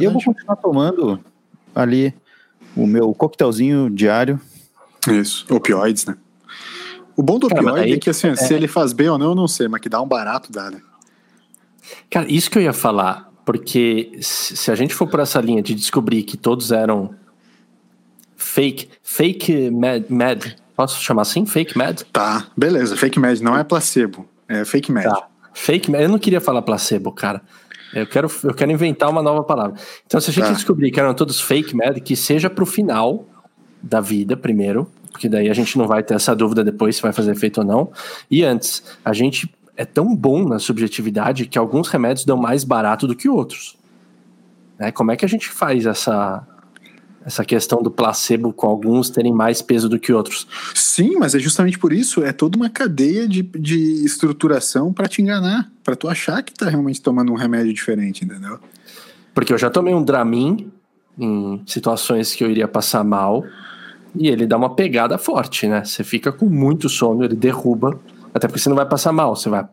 [0.00, 1.20] É eu vou continuar tomando
[1.74, 2.14] ali
[2.76, 4.40] o meu coquetelzinho diário.
[5.08, 6.16] Isso, opioides, né?
[7.16, 9.18] O bom do Cara, opioide aí- é que assim, é- se ele faz bem ou
[9.18, 10.80] não, eu não sei, mas que dá um barato, dá, né?
[12.10, 15.74] Cara, isso que eu ia falar, porque se a gente for por essa linha de
[15.74, 17.14] descobrir que todos eram
[18.36, 21.44] fake, fake med, med posso chamar assim?
[21.46, 22.04] Fake med?
[22.12, 22.96] Tá, beleza.
[22.96, 25.04] Fake med não é placebo, é fake med.
[25.04, 25.28] Tá.
[25.54, 27.42] Fake med, eu não queria falar placebo, cara.
[27.94, 29.78] Eu quero, eu quero inventar uma nova palavra.
[30.06, 30.52] Então, se a gente Tá.
[30.52, 33.26] descobrir que eram todos fake med, que seja pro final
[33.82, 37.12] da vida primeiro, porque daí a gente não vai ter essa dúvida depois se vai
[37.12, 37.92] fazer efeito ou não.
[38.30, 43.06] E antes, a gente é tão bom na subjetividade que alguns remédios dão mais barato
[43.06, 43.76] do que outros.
[44.78, 44.90] Né?
[44.90, 46.46] Como é que a gente faz essa,
[47.24, 50.46] essa questão do placebo com alguns terem mais peso do que outros?
[50.74, 55.22] Sim, mas é justamente por isso, é toda uma cadeia de, de estruturação pra te
[55.22, 58.58] enganar, pra tu achar que tá realmente tomando um remédio diferente, entendeu?
[59.34, 60.70] Porque eu já tomei um Dramin
[61.18, 63.44] em situações que eu iria passar mal
[64.14, 65.84] e ele dá uma pegada forte, né?
[65.84, 67.98] Você fica com muito sono, ele derruba,
[68.34, 69.64] até porque você não vai passar mal, você vai,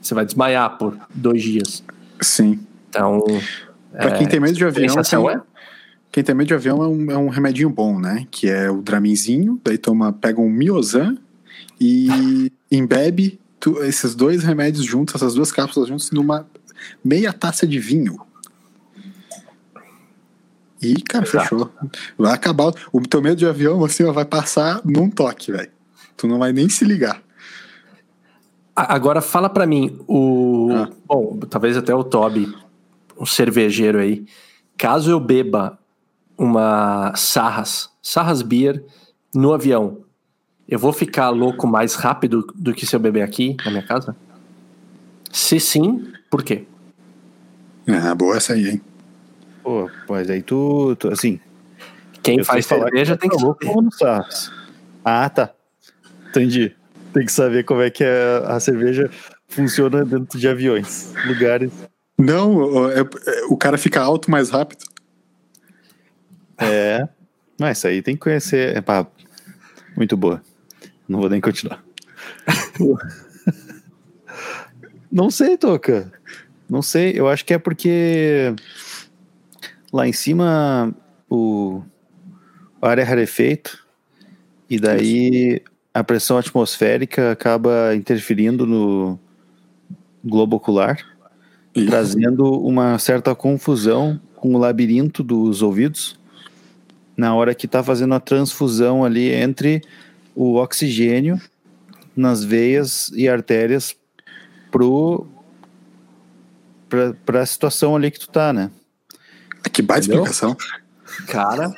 [0.00, 1.82] você vai desmaiar por dois dias.
[2.20, 2.60] Sim.
[2.90, 3.22] Então,
[3.92, 5.40] Pra quem tem medo de avião, tem- é?
[6.10, 8.26] Quem tem medo de avião é um, é um remedinho bom, né?
[8.30, 11.16] Que é o Draminzinho, daí toma, pega um Miozan
[11.80, 16.46] e embebe tu- esses dois remédios juntos, essas duas cápsulas juntos, numa
[17.04, 18.18] meia taça de vinho.
[20.80, 21.42] E, cara, Exato.
[21.48, 21.70] fechou.
[22.16, 22.72] Vai acabar.
[22.92, 25.70] O teu medo de avião, assim, ó, vai passar num toque, velho.
[26.16, 27.20] Tu não vai nem se ligar.
[28.74, 30.68] Agora fala pra mim, o.
[30.72, 30.88] Ah.
[31.04, 32.54] Bom, talvez até o Toby,
[33.18, 34.24] um cervejeiro aí.
[34.76, 35.76] Caso eu beba
[36.38, 38.82] uma Sarras, Sarras Beer
[39.34, 39.98] no avião,
[40.68, 44.14] eu vou ficar louco mais rápido do que se eu beber aqui na minha casa?
[45.32, 46.64] Se sim, por quê?
[47.88, 48.80] Ah, boa essa aí, hein?
[49.62, 51.40] Pô, mas aí tu, tu assim.
[52.22, 53.74] Quem faz cerveja que tem que tá louco saber.
[53.74, 54.50] como não sabes.
[55.04, 55.50] Ah, tá.
[56.28, 56.74] Entendi.
[57.12, 59.10] Tem que saber como é que a, a cerveja
[59.48, 61.72] funciona dentro de aviões, lugares.
[62.18, 64.84] Não, o- é- é- o cara fica alto mais rápido.
[66.58, 67.08] É.
[67.58, 68.76] Mas isso aí tem que conhecer.
[68.76, 69.06] É, pá,
[69.96, 70.42] muito boa.
[71.08, 71.82] Não vou nem continuar.
[75.10, 76.12] Não sei, Toca.
[76.68, 77.12] Não sei.
[77.16, 78.54] Eu acho que é porque
[79.92, 80.94] lá em cima
[81.30, 81.82] o,
[82.80, 83.86] ar é rarefeito
[84.68, 85.62] e daí
[85.94, 89.18] a pressão atmosférica acaba interferindo no
[90.22, 90.98] globo ocular,
[91.74, 96.17] E- trazendo uma certa confusão com o labirinto dos ouvidos
[97.18, 99.82] na hora que está fazendo a transfusão ali entre
[100.34, 101.38] o oxigênio
[102.16, 103.94] nas veias e artérias
[104.70, 105.26] pro
[107.26, 108.70] para a situação ali que tu tá, né?
[109.72, 110.24] Que baita Entendeu?
[110.24, 110.56] explicação.
[111.26, 111.74] Cara,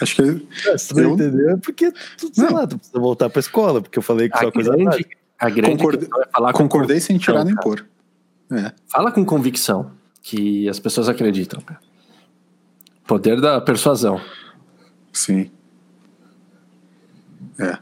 [0.00, 2.54] Acho que tu não Eu- entendeu, é porque tu, sei Não.
[2.54, 5.06] lá, tu precisa voltar pra escola, porque eu falei que a só coisa grande,
[5.38, 7.84] a grande Concordei- é falar com concordei sem tirar nem pôr.
[8.50, 8.72] É.
[8.88, 11.60] Fala com convicção, que as pessoas acreditam.
[11.60, 11.78] cara.
[13.06, 14.20] Poder da persuasão.
[15.12, 15.50] Sim.
[17.58, 17.78] É.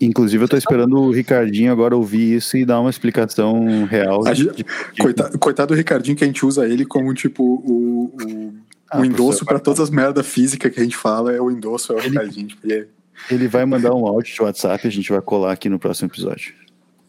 [0.00, 4.26] Inclusive, eu tô esperando o Ricardinho agora ouvir isso e dar uma explicação real.
[4.26, 7.42] A de- gente- de- Coitado, coitado do Ricardinho que a gente usa ele como tipo
[7.44, 8.54] o, o,
[8.90, 11.92] Ah, o endosso pra todas as merdas físicas que a gente fala, é o endosso,
[11.92, 12.46] é o Ele- Ricardinho.
[12.48, 12.86] tipo, e é
[13.30, 16.08] Ele vai mandar um áudio de WhatsApp e a gente vai colar aqui no próximo
[16.08, 16.54] episódio.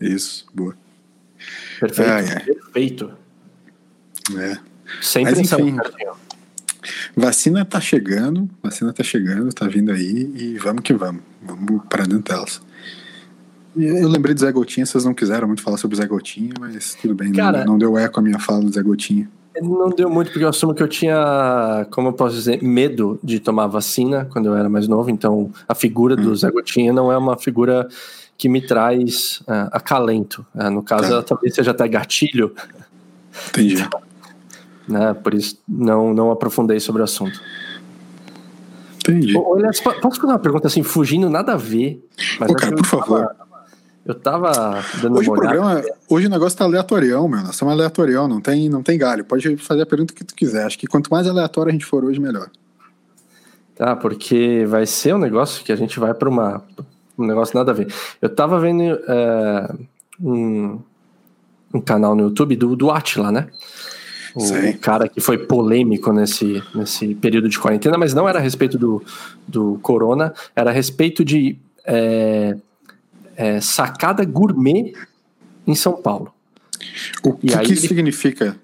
[0.02, 0.76] Isso, boa.
[1.80, 2.12] Perfeito.
[2.12, 2.40] Ai, ai.
[2.44, 3.12] Perfeito.
[4.38, 4.58] É.
[5.02, 5.78] Sem Mas enfim.
[7.16, 11.22] Vacina tá chegando, vacina tá chegando, tá vindo aí e vamos que vamos.
[11.44, 12.62] Vamos para dentro delas.
[13.76, 16.94] Eu lembrei do Zé Gotinha, vocês não quiseram muito falar sobre o Zé Gotinha, mas
[17.02, 19.30] tudo bem, não- Cara- não, deu eco a minha fala do Zé Gotinha.
[19.62, 23.40] Não deu muito, porque eu assumo que eu tinha, como eu posso dizer, medo de
[23.40, 25.10] tomar vacina quando eu era mais novo.
[25.10, 26.24] Então, a figura Hum.
[26.24, 27.88] do Zé Gotinha não é uma figura
[28.38, 30.46] que me traz ah, acalento.
[30.56, 31.10] Ah, no caso, Tá.
[31.10, 32.54] ela talvez seja até gatilho,
[33.50, 33.88] Entendi.
[34.92, 35.14] Né?
[35.14, 37.40] Por isso, não, não aprofundei sobre o assunto.
[39.00, 39.34] Entendi.
[39.34, 39.56] Po-
[40.02, 42.06] posso fazer uma pergunta assim, fugindo nada a ver?
[42.40, 43.20] Mas Ô, cara, por favor.
[43.28, 43.52] tava-
[44.04, 44.52] Eu tava
[45.02, 45.56] dando Hoje uma olhada.
[45.60, 47.40] programa, hoje o negócio tá aleatorião, meu.
[47.42, 49.24] Nós estamos aleatorião, não tem, não tem galho.
[49.24, 50.66] Pode fazer a pergunta que tu quiser.
[50.66, 52.50] Acho que quanto mais aleatório a gente for hoje, melhor.
[53.76, 56.64] Tá, porque vai ser um negócio que a gente vai para uma
[57.18, 57.94] um negócio nada a ver.
[58.22, 59.74] Eu tava vendo é,
[60.20, 60.80] um,
[61.74, 63.48] um canal no YouTube do, do Atila, né?
[64.36, 64.74] O Sei.
[64.74, 69.04] cara que foi polêmico nesse, nesse período de quarentena, mas não era a respeito do,
[69.48, 72.56] do corona, era a respeito de é,
[73.36, 74.94] é, Sacada Gourmet
[75.68, 76.34] em São Paulo.
[77.24, 78.58] O que, que significa?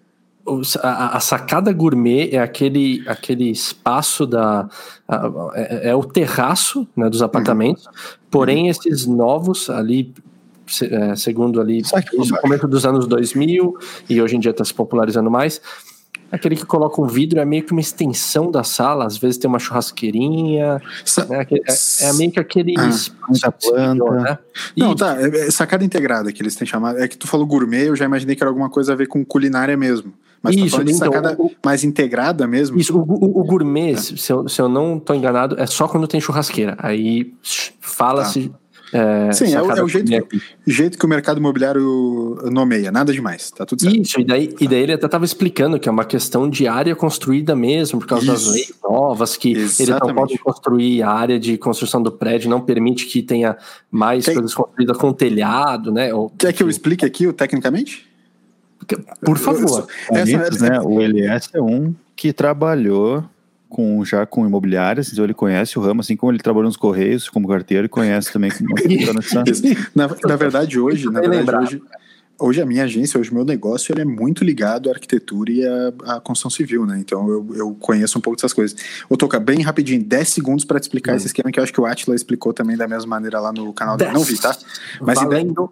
[0.82, 4.70] A, a, sacada gourmet é aquele, aquele espaço da.
[5.06, 7.92] A, é, é, o terraço né, dos apartamentos, uhum.
[8.32, 8.70] porém, uhum.
[8.70, 10.14] esses novos ali.
[10.82, 11.82] É, segundo ali,
[12.14, 13.78] no começo dos anos 2000
[14.10, 15.62] e hoje em dia está se popularizando mais,
[16.30, 19.48] Aquele que coloca um vidro é meio que uma extensão da sala, às vezes tem
[19.48, 20.82] uma churrasqueirinha.
[21.06, 21.46] Sa né?
[21.50, 24.12] é, é, meio que aquele ah, planta.
[24.12, 24.40] Né?
[24.76, 25.16] Não, tá.
[25.22, 27.00] É, é sacada integrada que eles têm chamado.
[27.00, 29.24] É que tu falou gourmet, eu já imaginei que era alguma coisa a ver com
[29.24, 30.14] culinária mesmo.
[30.42, 32.78] Mas tá isso, tá de então, sacada o, mais integrada mesmo?
[32.78, 33.98] Isso, o, o, o gourmet, é.
[33.98, 36.76] se, eu, se eu não tô enganado, é só quando tem churrasqueira.
[36.78, 37.34] Aí
[37.80, 38.50] fala-se.
[38.50, 42.92] Tá é, Sim, é, o, é o jeito, que, jeito que o mercado imobiliário nomeia,
[42.92, 44.02] nada demais, tá tudo certo.
[44.02, 46.96] Isso, e daí, e daí ele até estava explicando que é uma questão de área
[46.96, 48.34] construída mesmo, por causa Isso.
[48.34, 49.82] das leis novas, que Exatamente.
[49.82, 53.58] eles não podem construir a área de construção do prédio, não permite que tenha
[53.92, 54.36] mais Tem...
[54.36, 56.14] coisas construídas com telhado, né?
[56.14, 58.08] Ou, Quer que eu explique aqui o tecnicamente?
[59.22, 59.88] Por favor.
[60.12, 63.24] Essa, né, o LS é um que trabalhou
[63.70, 67.30] com, já com imobiliárias, então ele conhece o ramo, assim como ele trabalhou nos Correios
[67.30, 68.74] como carteiro e conhece também como
[69.96, 71.82] na, na verdade, hoje, na verdade, hoje,
[72.40, 75.66] hoje a minha agência, hoje o meu negócio, ele é muito ligado à arquitetura e
[75.66, 76.98] à, à construção civil, né?
[77.00, 78.78] Então eu, eu conheço um pouco dessas coisas.
[79.10, 81.18] Ô, Toca, bem rapidinho, 10 segundos para te explicar hum.
[81.18, 83.74] esse esquema que eu acho que o Atila explicou também da mesma maneira lá no
[83.74, 84.12] canal dele.
[84.12, 84.56] Não vi, tá?
[85.02, 85.72] Mas Valendo.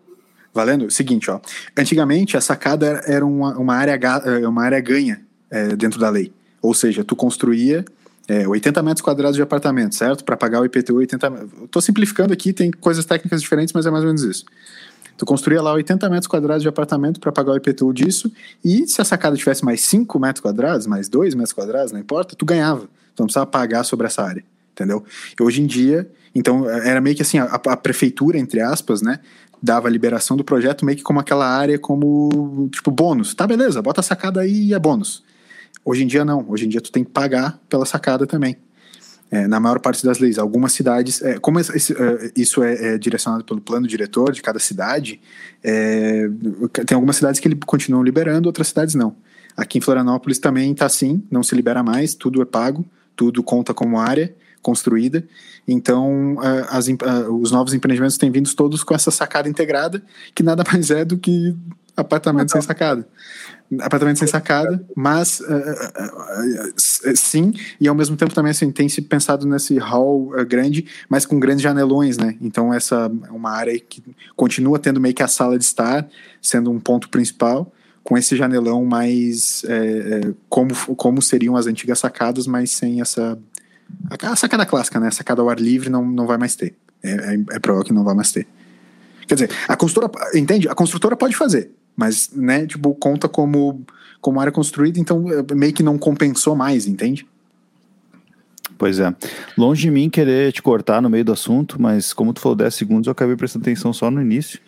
[0.54, 0.90] Valendo?
[0.90, 1.40] Seguinte, ó.
[1.78, 6.32] Antigamente a sacada era uma, uma, área, eh, uma área ganha é, dentro da lei.
[6.62, 7.86] Ou seja, tu construía
[8.28, 10.24] é, 80 metros quadrados de apartamento, certo?
[10.24, 14.04] Para pagar o IPTU 80 Estou simplificando aqui, tem coisas técnicas diferentes, mas é mais
[14.04, 14.46] ou menos isso.
[15.18, 18.32] Tu construía lá 80 metros quadrados de apartamento para pagar o IPTU disso,
[18.64, 22.36] e se a sacada tivesse mais 5 metros quadrados, mais 2 metros quadrados, não importa,
[22.36, 22.82] tu ganhava.
[23.16, 25.06] Tu não precisava pagar sobre essa área, entendeu?
[25.40, 29.20] E hoje em dia, então, era meio que assim, a, a prefeitura, entre aspas, né,
[29.64, 33.34] dava a liberação do projeto meio que como aquela área como, tipo, bônus.
[33.34, 35.24] Tá, beleza, bota a sacada aí e é bônus.
[35.84, 38.58] Hoje em dia não, hoje em dia tu tem que pagar pela sacada também.
[39.32, 40.38] É, na maior parte das leis.
[40.38, 44.60] Algumas cidades, é, como esse, é, isso é, é, direcionado pelo plano diretor de cada
[44.60, 45.20] cidade,
[45.64, 46.30] é,
[46.86, 49.16] tem algumas cidades que continuam liberando, outras cidades não.
[49.58, 52.86] Aqui em Florianópolis também está assim, não se libera mais, tudo é pago,
[53.16, 55.24] tudo conta como área construída.
[55.68, 56.38] Então,
[56.70, 56.88] as,
[57.30, 61.18] os novos empreendimentos têm vindo todos com essa sacada integrada, que nada mais é do
[61.18, 61.56] que
[61.96, 63.08] apartamento sem sacada
[63.80, 66.74] apartamento sem sacada, mas uh, uh, uh,
[67.16, 71.40] sim, e ao mesmo tempo também assim, tem se pensado nesse hall grande, mas com
[71.40, 72.36] grandes janelões, né?
[72.42, 74.04] Então essa é uma área que
[74.36, 76.08] continua tendo meio que a sala de estar,
[76.42, 77.72] sendo um ponto principal,
[78.04, 83.38] com esse janelão mais é, como, como seriam as antigas sacadas, mas sem essa
[84.22, 85.08] a sacada clássica, né?
[85.08, 86.76] A sacada ao ar livre não, não vai mais ter.
[87.04, 88.48] É, é, é provável que não vai mais ter.
[89.28, 90.68] Quer dizer, a construtora, entende?
[90.70, 93.86] A construtora pode fazer, mas, né, tipo, conta como,
[94.20, 97.26] como área construída, então é, meio que não compensou mais, entende?
[98.78, 99.16] Pois é.
[99.58, 102.74] Longe de mim querer te cortar no meio do assunto, mas como tu falou 10
[102.74, 104.60] segundos, eu acabei prestando atenção só no início.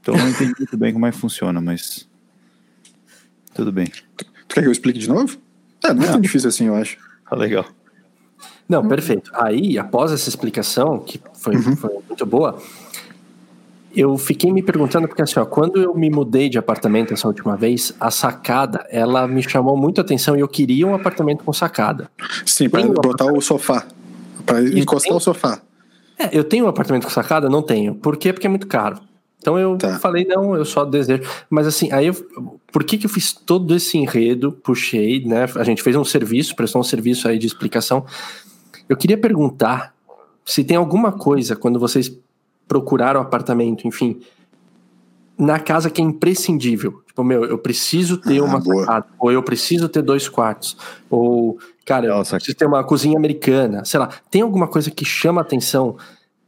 [0.00, 2.06] Então não entendi muito bem como é que funciona, mas.
[3.54, 3.86] Tudo bem.
[3.86, 5.38] Tu, tu quer que eu explique de novo?
[5.84, 6.98] É, não é tão difícil assim, eu acho.
[7.28, 7.66] Tá legal.
[8.68, 9.30] Não, perfeito.
[9.34, 11.74] Aí, após essa explicação, que foi, uhum.
[11.74, 12.60] foi muito boa,
[13.98, 17.56] eu fiquei me perguntando, porque assim, ó, quando eu me mudei de apartamento essa última
[17.56, 21.52] vez, a sacada, ela me chamou muito a atenção e eu queria um apartamento com
[21.52, 22.10] sacada.
[22.46, 23.86] Sim, para botar o sofá,
[24.46, 25.16] para encostar tem...
[25.16, 25.60] o sofá.
[26.18, 27.48] É, eu tenho um apartamento com sacada?
[27.48, 27.94] Não tenho.
[27.94, 28.32] Por quê?
[28.32, 29.00] Porque é muito caro.
[29.38, 29.98] Então eu tá.
[29.98, 31.22] falei, não, eu só desejo.
[31.48, 32.14] Mas assim, aí eu,
[32.72, 35.46] por que que eu fiz todo esse enredo, puxei, né?
[35.54, 38.04] A gente fez um serviço, prestou um serviço aí de explicação.
[38.88, 39.94] Eu queria perguntar
[40.44, 42.10] se tem alguma coisa, quando vocês
[42.68, 44.20] procurar o um apartamento, enfim,
[45.38, 47.02] na casa que é imprescindível.
[47.06, 50.76] Tipo, meu, eu preciso ter ah, uma sacada, ou eu preciso ter dois quartos,
[51.08, 54.10] ou, cara, Nossa, eu preciso ter uma cozinha americana, sei lá.
[54.30, 55.96] Tem alguma coisa que chama a atenção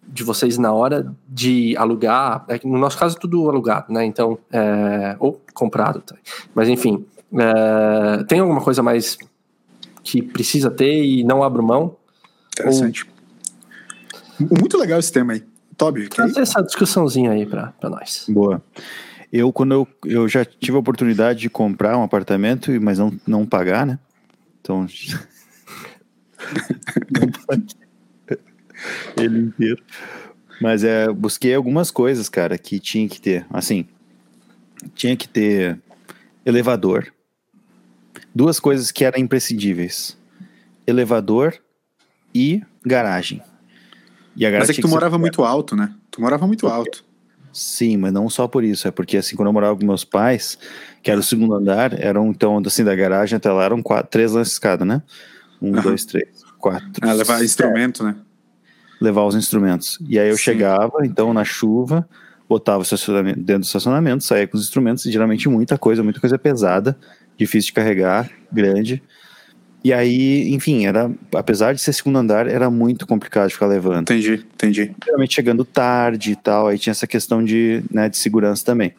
[0.06, 2.44] de vocês na hora de alugar?
[2.48, 4.04] É, no nosso caso, tudo alugado, né?
[4.04, 6.22] Então, é, ou comprado também.
[6.54, 9.16] Mas, enfim, é, tem alguma coisa mais
[10.02, 11.96] que precisa ter e não abro mão?
[12.52, 13.06] Interessante.
[14.40, 14.59] Ou...
[14.59, 15.50] Muito legal esse tema aí.
[15.81, 18.27] Toby, Traz essa discussãozinha aí para nós.
[18.29, 18.62] Boa.
[19.33, 23.47] Eu, quando eu, eu já tive a oportunidade de comprar um apartamento, mas não, não
[23.47, 23.99] pagar, né?
[24.61, 24.87] Então.
[29.16, 29.83] Ele inteiro.
[30.61, 33.47] Mas é, busquei algumas coisas, cara, que tinha que ter.
[33.49, 33.87] Assim,
[34.95, 35.81] tinha que ter
[36.45, 37.11] elevador.
[38.35, 40.14] Duas coisas que eram imprescindíveis:
[40.87, 41.55] elevador
[42.35, 43.43] e garagem.
[44.37, 45.93] E Mas é que tu morava muito alto, né?
[46.11, 47.05] Tu morava muito alto.
[47.53, 48.87] Sim, mas não só por isso.
[48.87, 50.59] É porque, assim, quando eu morava com meus pais,
[51.03, 54.33] que era o segundo andar, eram, então, assim, da garagem até lá, eram quatro, três
[54.33, 55.03] lances escada, né?
[55.61, 55.83] Um, uhum.
[55.83, 56.88] dois, três, quatro.
[57.03, 58.16] Ah, levar instrumento, né?
[59.01, 59.99] Levar os instrumentos.
[60.09, 60.43] E aí eu Sim.
[60.43, 62.09] chegava, então, na chuva,
[62.49, 66.21] botava o estacionamento dentro do estacionamento, saía com os instrumentos, e geralmente muita coisa, muita
[66.21, 66.97] coisa pesada,
[67.37, 69.03] difícil de carregar, grande.
[69.83, 74.03] E aí, enfim, era, apesar de ser segundo andar, era muito complicado de ficar levando.
[74.03, 74.93] Entendi, entendi.
[75.05, 78.93] Geralmente chegando tarde e tal, aí tinha essa questão de, né, de segurança também.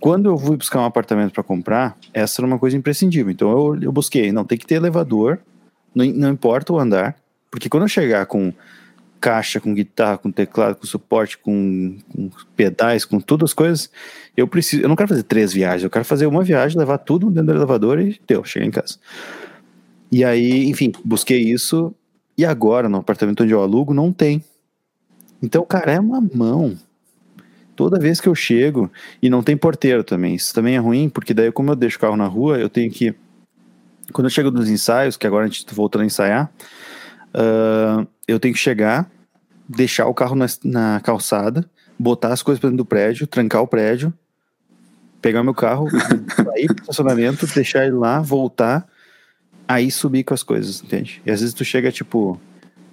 [0.00, 3.30] Quando eu fui buscar um apartamento para comprar, essa era uma coisa imprescindível.
[3.30, 5.38] Então eu, eu busquei, não, tem que ter elevador,
[5.94, 7.16] não, não importa o andar,
[7.50, 8.52] porque quando eu chegar com
[9.20, 13.90] caixa, com guitarra, com teclado, com suporte, com, com, pedais, com todas as coisas,
[14.36, 14.82] eu preciso.
[14.82, 17.58] Eu não quero fazer três viagens, eu quero fazer uma viagem, levar tudo dentro do
[17.58, 18.98] elevador e deu, cheguei em casa.
[20.10, 21.94] E aí, enfim, busquei isso.
[22.38, 24.44] E agora, no apartamento onde eu alugo, não tem.
[25.42, 26.76] Então, cara, é uma mão.
[27.74, 28.90] Toda vez que eu chego,
[29.22, 30.34] e não tem porteiro também.
[30.34, 32.90] Isso também é ruim, porque daí, como eu deixo o carro na rua, eu tenho
[32.90, 33.14] que.
[34.12, 36.50] Quando eu chego nos ensaios, que agora a gente está voltando a ensaiar,
[37.34, 39.10] uh, eu tenho que chegar,
[39.68, 43.66] deixar o carro na, na calçada, botar as coisas para dentro do prédio, trancar o
[43.66, 44.14] prédio,
[45.20, 45.88] pegar meu carro,
[46.36, 48.86] sair pro estacionamento, deixar ele lá, voltar
[49.68, 51.20] aí subir com as coisas, entende?
[51.24, 52.40] E às vezes tu chega, tipo,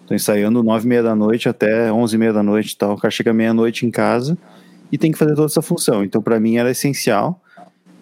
[0.08, 2.94] tô ensaiando nove e meia da noite até onze e meia da noite e tal,
[2.94, 4.38] o cara chega meia-noite em casa
[4.92, 6.04] e tem que fazer toda essa função.
[6.04, 7.42] Então, para mim, era essencial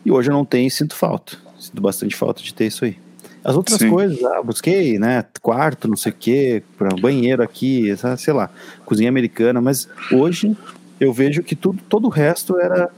[0.05, 1.37] e hoje eu não tenho e sinto falta.
[1.59, 2.97] Sinto bastante falta de ter isso aí.
[3.43, 3.89] As outras Sim.
[3.89, 6.63] coisas, ah, busquei, né, quarto, não sei o quê,
[6.99, 8.51] banheiro aqui, sei lá,
[8.85, 10.55] cozinha americana, mas hoje
[10.99, 12.91] eu vejo que tudo, todo o resto era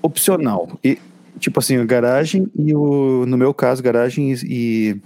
[0.00, 0.70] opcional.
[0.82, 0.98] E
[1.38, 3.24] tipo assim, garagem e o.
[3.26, 5.00] No meu caso, garagem e, e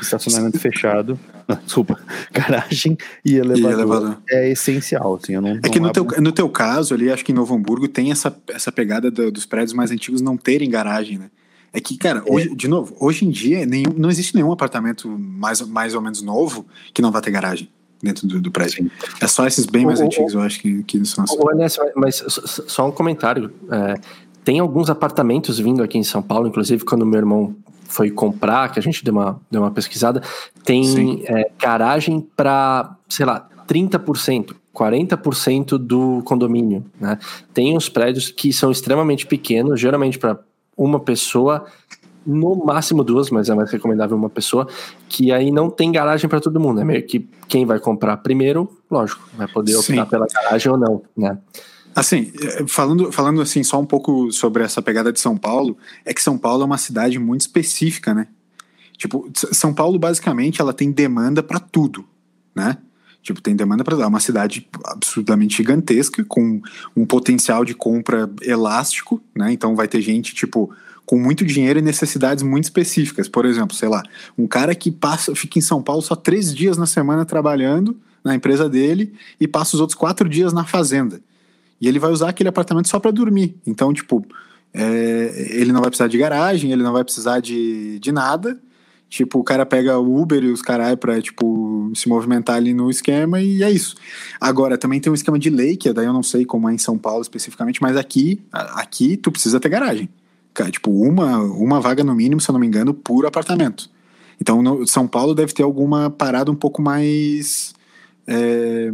[0.00, 1.18] estacionamento fechado.
[1.46, 2.00] Não, desculpa,
[2.32, 5.14] garagem e elevador, e elevador, é essencial.
[5.16, 7.54] Assim, eu não, é que no teu, no teu caso ali, acho que em Novo
[7.54, 11.30] Hamburgo tem essa, essa pegada do, dos prédios mais antigos não terem garagem, né?
[11.72, 12.32] É que, cara, é.
[12.32, 16.22] hoje, de novo, hoje em dia nenhum, não existe nenhum apartamento mais, mais ou menos
[16.22, 17.68] novo que não vá ter garagem
[18.00, 18.84] dentro do, do prédio.
[18.84, 18.90] Sim.
[19.20, 21.36] É só esses bem mais antigos, eu acho que, que são assim.
[21.96, 22.22] mas
[22.68, 23.52] só um comentário.
[23.70, 23.94] É,
[24.44, 28.78] tem alguns apartamentos vindo aqui em São Paulo, inclusive quando meu irmão foi comprar, que
[28.78, 30.22] a gente deu uma, deu uma pesquisada,
[30.64, 36.84] tem é, garagem para, sei lá, 30%, 40% do condomínio.
[37.00, 37.18] Né?
[37.52, 40.38] Tem uns prédios que são extremamente pequenos, geralmente para
[40.76, 41.64] uma pessoa,
[42.26, 44.66] no máximo duas, mas é mais recomendável uma pessoa,
[45.08, 46.80] que aí não tem garagem para todo mundo.
[46.80, 50.10] É meio que quem vai comprar primeiro, lógico, vai poder optar Sim.
[50.10, 51.38] pela garagem ou não, né?
[51.94, 56.12] Assim, é, falando, falando assim só um pouco sobre essa pegada de São Paulo, é
[56.12, 58.26] que São Paulo é uma cidade muito específica, né?
[58.96, 62.04] Tipo, São Paulo basicamente ela tem demanda para tudo,
[62.54, 62.78] né?
[63.22, 66.60] Tipo, tem demanda para é uma cidade absurdamente gigantesca com
[66.94, 69.52] um potencial de compra elástico, né?
[69.52, 70.70] Então vai ter gente tipo
[71.06, 73.28] com muito dinheiro e necessidades muito específicas.
[73.28, 74.02] Por exemplo, sei lá,
[74.36, 78.34] um cara que passa, fica em São Paulo só três dias na semana trabalhando na
[78.34, 81.20] empresa dele e passa os outros quatro dias na fazenda.
[81.80, 83.56] E ele vai usar aquele apartamento só para dormir.
[83.66, 84.24] Então, tipo,
[84.72, 88.58] é, ele não vai precisar de garagem, ele não vai precisar de, de nada.
[89.08, 92.90] Tipo, o cara pega o Uber e os caras pra, tipo, se movimentar ali no
[92.90, 93.94] esquema e é isso.
[94.40, 96.78] Agora, também tem um esquema de lei, que daí eu não sei como é em
[96.78, 100.08] São Paulo especificamente, mas aqui, aqui tu precisa ter garagem.
[100.70, 103.88] Tipo, uma, uma vaga no mínimo, se eu não me engano, por apartamento.
[104.40, 107.72] Então, no, São Paulo deve ter alguma parada um pouco mais...
[108.26, 108.92] É,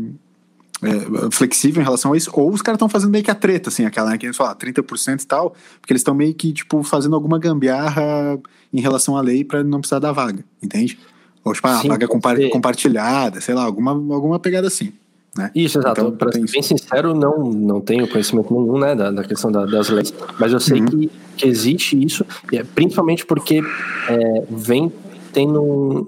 [0.82, 3.68] é, flexível em relação a isso, ou os caras estão fazendo meio que a treta,
[3.68, 6.52] assim, aquela né, que a gente fala, 30% e tal, porque eles estão meio que,
[6.52, 8.38] tipo, fazendo alguma gambiarra
[8.72, 10.98] em relação à lei para não precisar da vaga, entende?
[11.44, 12.50] Ou, tipo, a vaga compa ser.
[12.50, 14.92] compartilhada, sei lá, alguma, alguma pegada assim.
[15.36, 15.50] Né?
[15.54, 16.00] Isso, exato.
[16.00, 19.64] Então, para ser bem sincero, não, não tenho conhecimento nenhum né, da, da questão da,
[19.64, 20.86] das leis, mas eu sei uhum.
[20.86, 23.62] que, que existe isso, é, principalmente porque
[24.08, 24.92] é, vem
[25.32, 26.06] tendo um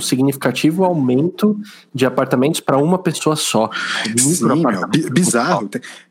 [0.00, 1.58] significativo aumento
[1.94, 3.70] de apartamentos para uma pessoa só.
[4.16, 5.68] Sim, meu, bizarro.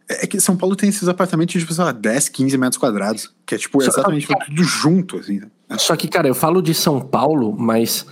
[0.07, 3.33] É que São Paulo tem esses apartamentos de, tipo, sei lá, 10, 15 metros quadrados,
[3.45, 5.39] que é tipo exatamente só, tudo junto, assim.
[5.39, 5.47] Né?
[5.77, 8.05] Só que, cara, eu falo de São Paulo, mas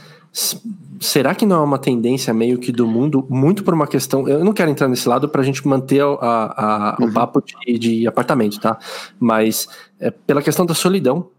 [0.99, 4.27] será que não é uma tendência meio que do mundo, muito por uma questão.
[4.27, 7.07] Eu não quero entrar nesse lado para a gente manter a, a, uhum.
[7.07, 8.77] o papo de, de apartamento, tá?
[9.19, 9.67] Mas
[9.99, 11.29] é pela questão da solidão.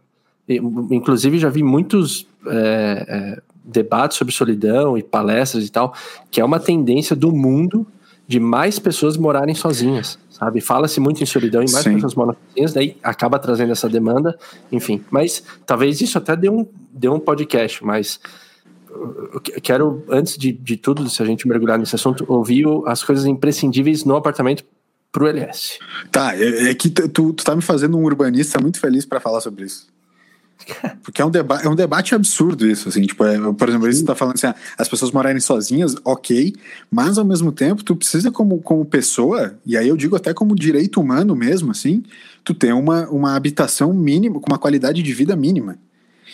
[0.48, 5.94] Inclusive, já vi muitos é, é, debates sobre solidão e palestras e tal,
[6.30, 7.86] que é uma tendência do mundo
[8.26, 10.60] de mais pessoas morarem sozinhas, sabe?
[10.60, 11.94] Fala-se muito em solidão e mais Sim.
[11.94, 14.38] pessoas moram sozinhas, daí acaba trazendo essa demanda,
[14.72, 15.02] enfim.
[15.10, 18.20] Mas talvez isso até dê um, dê um podcast, mas
[18.90, 23.24] eu quero, antes de, de tudo, se a gente mergulhar nesse assunto, ouvir as coisas
[23.24, 24.64] imprescindíveis no apartamento
[25.12, 25.78] pro LS.
[26.10, 29.40] Tá, é, é que tu, tu tá me fazendo um urbanista muito feliz para falar
[29.40, 29.86] sobre isso.
[31.02, 34.04] Porque é um, deba é um debate absurdo isso, assim, tipo, é, por exemplo, você
[34.04, 36.54] tá falando assim, ah, as pessoas morarem sozinhas, ok,
[36.90, 40.54] mas ao mesmo tempo tu precisa como, como pessoa, e aí eu digo até como
[40.54, 42.02] direito humano mesmo, assim,
[42.44, 45.78] tu ter uma, uma habitação mínima, com uma qualidade de vida mínima.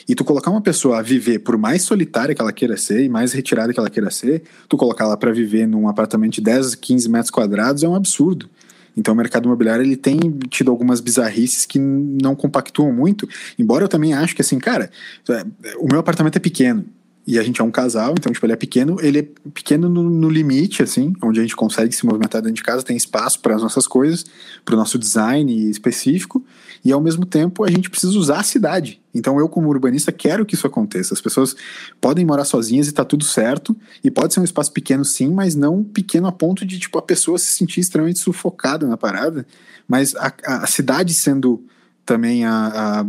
[0.09, 3.09] E tu colocar uma pessoa a viver, por mais solitária que ela queira ser e
[3.09, 6.75] mais retirada que ela queira ser, tu colocar ela para viver num apartamento de 10,
[6.75, 8.51] 15 metros quadrados é um absurdo.
[8.97, 10.19] Então o mercado imobiliário ele tem
[10.49, 13.29] tido algumas bizarrices que não compactuam muito,
[13.59, 14.91] embora eu também acho que assim, cara,
[15.29, 15.45] é,
[15.79, 16.85] o meu apartamento é pequeno
[17.27, 20.03] e a gente é um casal, então tipo, ele é pequeno, ele é pequeno no,
[20.03, 23.55] no limite, assim, onde a gente consegue se movimentar dentro de casa, tem espaço para
[23.55, 24.27] as nossas coisas,
[24.63, 26.45] para o nosso design específico,
[26.85, 29.01] e ao mesmo tempo a gente precisa usar a cidade.
[29.15, 31.15] Então eu, como urbanista, quero que isso aconteça.
[31.15, 31.57] As pessoas
[31.99, 35.55] podem morar sozinhas e tá tudo certo, e pode ser um espaço pequeno sim, mas
[35.55, 39.47] não pequeno a ponto de tipo a pessoa se sentir extremamente sufocada na parada,
[39.89, 41.65] mas a, a cidade sendo
[42.05, 43.07] também a, a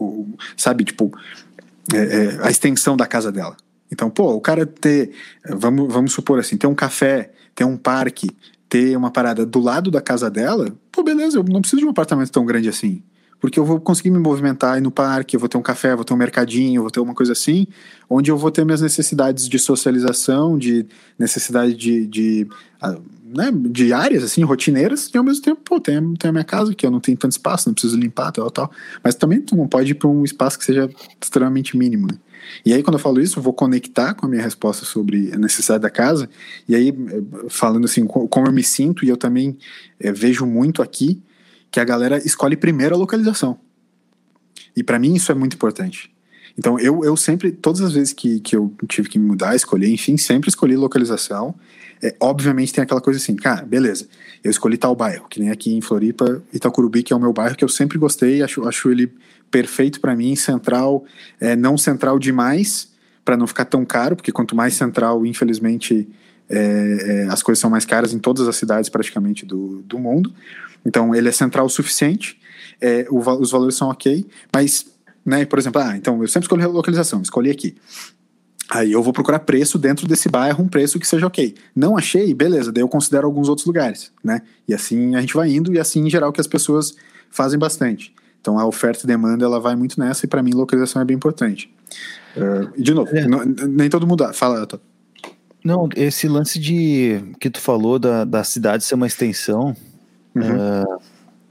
[0.00, 1.12] o, sabe, tipo,
[1.92, 3.56] é, é, a extensão da casa dela.
[3.90, 5.10] Então, pô, o cara ter,
[5.48, 8.30] vamos, vamos supor assim, ter um café, ter um parque,
[8.68, 11.90] ter uma parada do lado da casa dela, pô, beleza, eu não preciso de um
[11.90, 13.02] apartamento tão grande assim
[13.40, 16.04] porque eu vou conseguir me movimentar aí no parque, eu vou ter um café, vou
[16.04, 17.66] ter um mercadinho, vou ter uma coisa assim,
[18.08, 20.86] onde eu vou ter minhas necessidades de socialização, de
[21.18, 22.46] necessidade de, de
[22.80, 22.98] ah,
[23.32, 26.84] né, diárias, assim, rotineiras, e ao mesmo tempo, pô, tem, tem a minha casa, que
[26.84, 28.70] eu não tenho tanto espaço, não preciso limpar, tal, tal.
[29.02, 32.18] Mas também tu não pode ir para um espaço que seja extremamente mínimo, né?
[32.64, 35.38] E aí, quando eu falo isso, eu vou conectar com a minha resposta sobre a
[35.38, 36.28] necessidade da casa,
[36.68, 39.56] e aí, eh, falando assim, como eu me sinto, e eu também
[40.00, 41.22] é, vejo muito aqui,
[41.70, 43.58] que a galera escolhe primeiro a localização.
[44.74, 46.10] E para mim isso é muito importante.
[46.58, 49.88] Então eu, eu sempre, todas as vezes que, que eu tive que me mudar, escolher,
[49.88, 51.54] enfim, sempre escolhi localização.
[52.02, 54.08] É, obviamente tem aquela coisa assim, cara, beleza,
[54.42, 57.54] eu escolhi tal bairro, que nem aqui em Floripa, Itacurubi, que é o meu bairro
[57.54, 59.12] que eu sempre gostei, acho, acho ele
[59.50, 61.04] perfeito para mim, central,
[61.38, 62.88] é, não central demais,
[63.24, 66.08] para não ficar tão caro, porque quanto mais central, infelizmente,
[66.48, 70.32] é, é, as coisas são mais caras em todas as cidades praticamente do, do mundo.
[70.84, 72.40] Então, ele é central o suficiente,
[72.80, 74.86] é, o, os valores são ok, mas,
[75.30, 77.76] né, por exemplo, ah, então eu sempre escolhi a localização, escolhi aqui.
[78.68, 81.54] Aí eu vou procurar preço dentro desse bairro, um preço que seja ok.
[81.74, 84.42] Não achei, beleza, daí eu considero alguns outros lugares, né?
[84.68, 86.94] E assim a gente vai indo, e assim em geral que as pessoas
[87.30, 88.14] fazem bastante.
[88.40, 91.16] Então a oferta e demanda ela vai muito nessa, e para mim localização é bem
[91.16, 91.72] importante.
[92.36, 93.26] Uh, de novo, é.
[93.26, 94.32] não, nem todo mundo.
[94.32, 94.78] Fala, Tô.
[95.64, 99.76] Não, esse lance de que tu falou da, da cidade ser uma extensão,
[100.34, 100.42] Uhum.
[100.42, 101.00] Uh,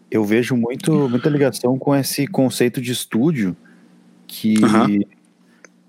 [0.10, 3.56] eu vejo muito, muita ligação com esse conceito de estúdio,
[4.30, 5.02] que uhum.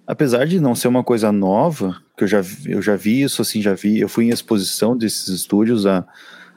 [0.06, 3.60] apesar de não ser uma coisa nova, que eu já, eu já vi isso, assim,
[3.60, 6.04] já vi, eu fui em exposição desses estúdios há,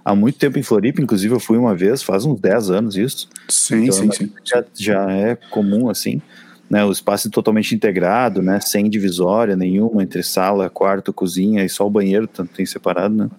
[0.04, 3.28] há muito tempo em Floripa, inclusive eu fui uma vez, faz uns 10 anos isso.
[3.50, 4.32] Sim, então, sim, sim.
[4.46, 6.22] Já, já é comum, assim,
[6.70, 11.86] né, o espaço totalmente integrado, né, sem divisória nenhuma entre sala, quarto, cozinha e só
[11.86, 13.30] o banheiro tem separado, né.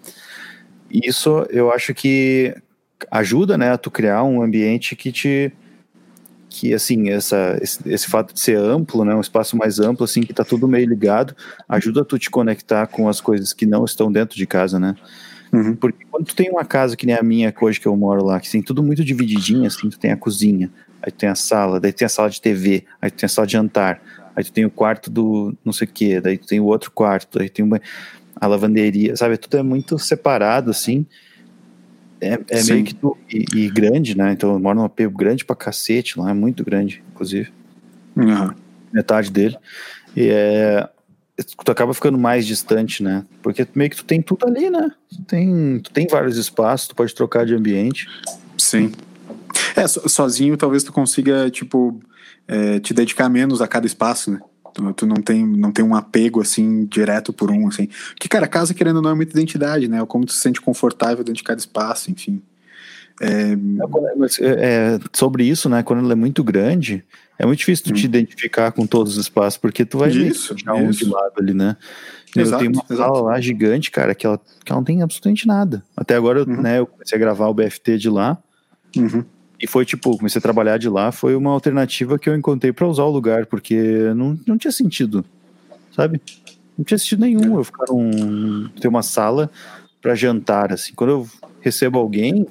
[0.91, 2.55] Isso eu acho que
[3.09, 5.51] ajuda, né, a tu criar um ambiente que te
[6.55, 10.21] que assim essa esse, esse, fato de ser amplo, né, um espaço mais amplo assim
[10.21, 11.35] que tá tudo meio ligado,
[11.67, 14.95] ajuda a tu te conectar com as coisas que não estão dentro de casa, né?
[15.51, 15.75] Uhum.
[15.75, 18.39] Porque quando tu tem uma casa que nem a minha hoje que eu moro lá,
[18.39, 21.77] que tem tudo muito divididinho, assim, tu tem a cozinha, aí tu tem a sala,
[21.77, 24.01] daí tu tem a sala de TV, aí tu tem a sala de jantar,
[24.33, 26.89] aí tu tem o quarto do não sei o que, daí tu tem o outro
[26.89, 27.81] quarto, aí tem uma,
[28.33, 29.37] a lavanderia, sabe?
[29.37, 31.05] Tudo é muito separado, assim,
[32.21, 34.31] é, é meio que tu, e, e, grande, né?
[34.31, 37.51] Então mora num apego grande pra cacete lá, é muito grande, inclusive.
[38.15, 38.51] Uhum.
[38.91, 39.57] Metade dele.
[40.15, 40.89] E é.
[41.37, 43.25] Tu acaba ficando mais distante, né?
[43.43, 44.89] Porque meio que tu tem tudo ali, né?
[45.09, 48.07] Tu tem, tu tem vários espaços, tu pode trocar de ambiente.
[48.57, 48.93] Sim.
[49.75, 51.99] É, sozinho talvez tu consiga, tipo,
[52.47, 54.39] é, te dedicar menos a cada espaço, né?
[54.75, 57.87] Tu, tu, não tem, não tem um apego, assim, direto por um, assim.
[58.09, 60.05] Porque, cara, casa, querendo ou não, é muita identidade, né?
[60.05, 62.41] Como tu se sente confortável dentro de cada espaço, enfim.
[63.21, 63.53] É...
[64.41, 64.99] É, é,
[65.37, 65.81] ver isso, né?
[65.81, 67.05] Quando ela é muito grande,
[67.39, 67.93] é muito difícil tu hum.
[67.93, 71.53] te identificar com todos os espaços, porque tu vai isso, deixar um de lado ali,
[71.53, 71.77] né?
[72.35, 73.15] Exato, eu tenho uma exato.
[73.15, 75.85] sala lá gigante, cara, que ela, que ela não tem absolutamente nada.
[75.95, 76.61] Até agora, uhum.
[76.61, 78.37] né, eu comecei a gravar o BFT de lá.
[78.97, 79.23] Uhum.
[79.61, 82.87] E foi tipo, comecei a trabalhar de lá, foi uma alternativa que eu encontrei para
[82.87, 83.75] usar o lugar, porque
[84.15, 85.23] não, não tinha sentido,
[85.95, 86.21] sabe?
[86.77, 89.49] Não tinha sentido nenhum eu ficar um, ter uma sala
[90.01, 90.93] para jantar, assim.
[90.93, 91.27] Quando eu
[91.61, 92.45] recebo alguém,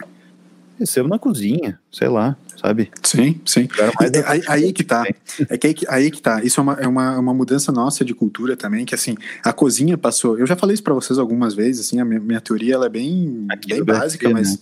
[0.78, 2.90] recebo na cozinha, sei lá, sabe?
[3.02, 3.68] Sim, sim.
[3.78, 5.04] É, aí, aí, que tá.
[5.50, 6.42] É que aí, aí que tá.
[6.42, 9.98] Isso é uma, é uma, uma mudança nossa de cultura também, que assim, a cozinha
[9.98, 10.38] passou.
[10.38, 12.88] Eu já falei isso pra vocês algumas vezes, assim, a minha, minha teoria ela é
[12.88, 14.52] bem, bem básica, BFT, mas.
[14.52, 14.58] Né?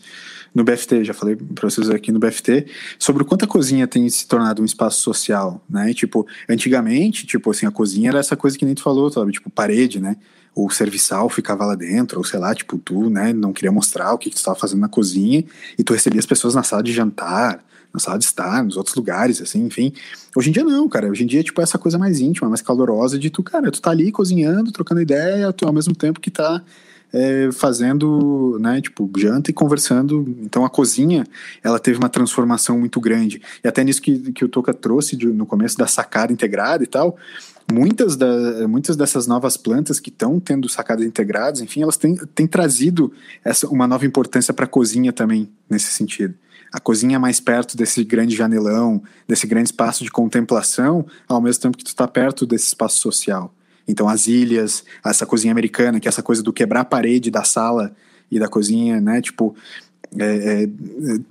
[0.55, 2.67] No BFT, já falei pra vocês aqui no BFT,
[2.99, 5.91] sobre o quanto a cozinha tem se tornado um espaço social, né?
[5.91, 9.33] E, tipo, antigamente, tipo assim, a cozinha era essa coisa que nem tu falou, sabe?
[9.33, 10.17] Tipo, parede, né?
[10.55, 14.19] o serviçal ficava lá dentro, ou sei lá, tipo, tu, né, não queria mostrar o
[14.19, 15.45] que, que tu estava fazendo na cozinha,
[15.79, 18.95] e tu recebia as pessoas na sala de jantar, na sala de estar, nos outros
[18.95, 19.93] lugares, assim, enfim.
[20.35, 21.11] Hoje em dia não, cara.
[21.11, 23.83] Hoje em dia, tipo, é essa coisa mais íntima, mais calorosa de tu, cara, tu
[23.83, 26.63] tá ali cozinhando, trocando ideia, tu, ao mesmo tempo que tá
[27.13, 30.25] é, fazendo, né, tipo, janta e conversando.
[30.41, 31.25] Então a cozinha,
[31.63, 33.43] ela teve uma transformação muito grande.
[33.63, 36.87] E até nisso que, que o Toca trouxe de, no começo da sacada integrada e
[36.87, 37.17] tal,
[37.71, 42.47] muitas, da, muitas dessas novas plantas que estão tendo sacadas integradas, enfim, elas têm, têm
[42.47, 43.13] trazido
[43.45, 46.35] essa, uma nova importância para a cozinha também, nesse sentido.
[46.73, 51.61] A cozinha é mais perto desse grande janelão, desse grande espaço de contemplação, ao mesmo
[51.61, 53.53] tempo que tu está perto desse espaço social.
[53.87, 57.45] Então, as ilhas, essa cozinha americana, que é essa coisa do quebrar a parede da
[57.45, 57.95] sala
[58.31, 59.21] e da cozinha, né?
[59.21, 59.55] Tipo,
[60.19, 60.69] é,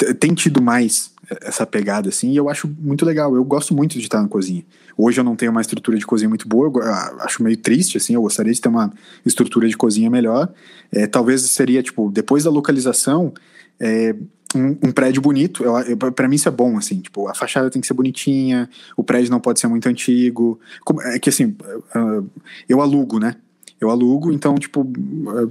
[0.07, 3.35] é, tem tido mais essa pegada, assim, e eu acho muito legal.
[3.35, 4.65] Eu gosto muito de estar na cozinha.
[4.97, 8.13] Hoje eu não tenho uma estrutura de cozinha muito boa, eu acho meio triste, assim,
[8.13, 8.91] eu gostaria de ter uma
[9.25, 10.51] estrutura de cozinha melhor.
[10.91, 13.33] É, talvez seria, tipo, depois da localização,
[13.79, 14.15] é,
[14.55, 15.63] um, um, prédio bonito,
[16.15, 19.31] para mim isso é bom, assim, tipo, a fachada tem que ser bonitinha, o prédio
[19.31, 20.59] não pode ser muito antigo.
[21.05, 21.55] É que assim,
[22.67, 23.35] eu alugo, né?
[23.81, 24.87] Eu alugo, então, tipo,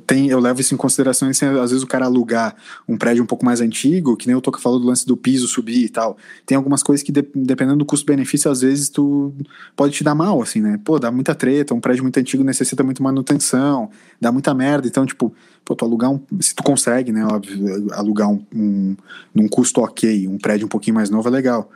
[0.06, 2.54] tem, eu levo isso em consideração, assim, às vezes o cara alugar
[2.88, 5.48] um prédio um pouco mais antigo, que nem eu tô falando do lance do piso
[5.48, 6.16] subir e tal,
[6.46, 9.34] tem algumas coisas que, de, dependendo do custo-benefício, às vezes tu
[9.74, 10.78] pode te dar mal, assim, né?
[10.84, 15.04] Pô, dá muita treta, um prédio muito antigo necessita muito manutenção, dá muita merda, então,
[15.04, 18.96] tipo, pô, tu alugar um, se tu consegue, né, óbvio, alugar um, um,
[19.34, 21.68] num custo ok, um prédio um pouquinho mais novo é legal.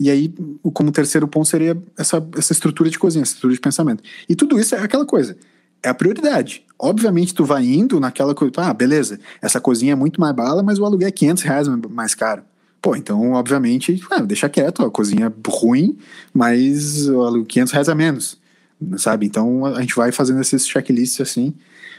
[0.00, 0.34] E aí,
[0.74, 4.02] como terceiro ponto seria essa, essa estrutura de cozinha, essa estrutura de pensamento.
[4.28, 5.36] E tudo isso é aquela coisa
[5.82, 6.64] é a prioridade.
[6.78, 10.78] Obviamente, tu vai indo naquela coisa, ah, beleza, essa cozinha é muito mais bala, mas
[10.78, 12.42] o aluguel é 500 reais mais caro.
[12.80, 15.98] Pô, então, obviamente, ah, deixa quieto, a cozinha é ruim,
[16.32, 17.06] mas
[17.46, 18.38] 500 reais a menos,
[18.96, 19.26] sabe?
[19.26, 21.54] Então, a gente vai fazendo esses checklists assim.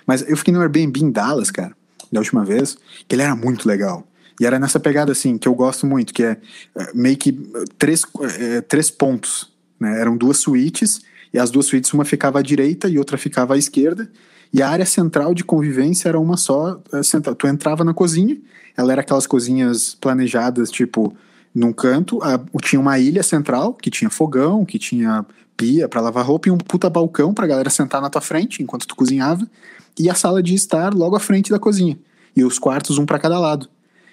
[0.08, 1.76] Mas eu fiquei no Airbnb em Dallas, cara,
[2.12, 2.76] da última vez,
[3.08, 4.08] que ele era muito legal.
[4.40, 6.38] E era nessa pegada, assim, que eu gosto muito, que é,
[6.76, 7.32] é meio que
[7.78, 8.04] três,
[8.40, 10.02] é, três pontos, né?
[10.02, 11.02] Eram duas suítes
[11.34, 14.10] e as duas suítes, uma ficava à direita e outra ficava à esquerda.
[14.54, 16.82] E a área central de convivência era uma só.
[16.92, 17.36] Eh, central.
[17.36, 18.38] Tu entrava na cozinha,
[18.76, 21.16] ela era aquelas cozinhas planejadas, tipo,
[21.56, 22.22] num canto.
[22.22, 25.26] A, tinha uma ilha central, que tinha fogão, que tinha
[25.56, 28.86] pia para lavar roupa e um puta balcão pra galera sentar na tua frente enquanto
[28.86, 29.48] tu cozinhava.
[29.98, 31.98] E a sala de estar logo à frente da cozinha.
[32.36, 33.70] E os quartos, um para cada lado.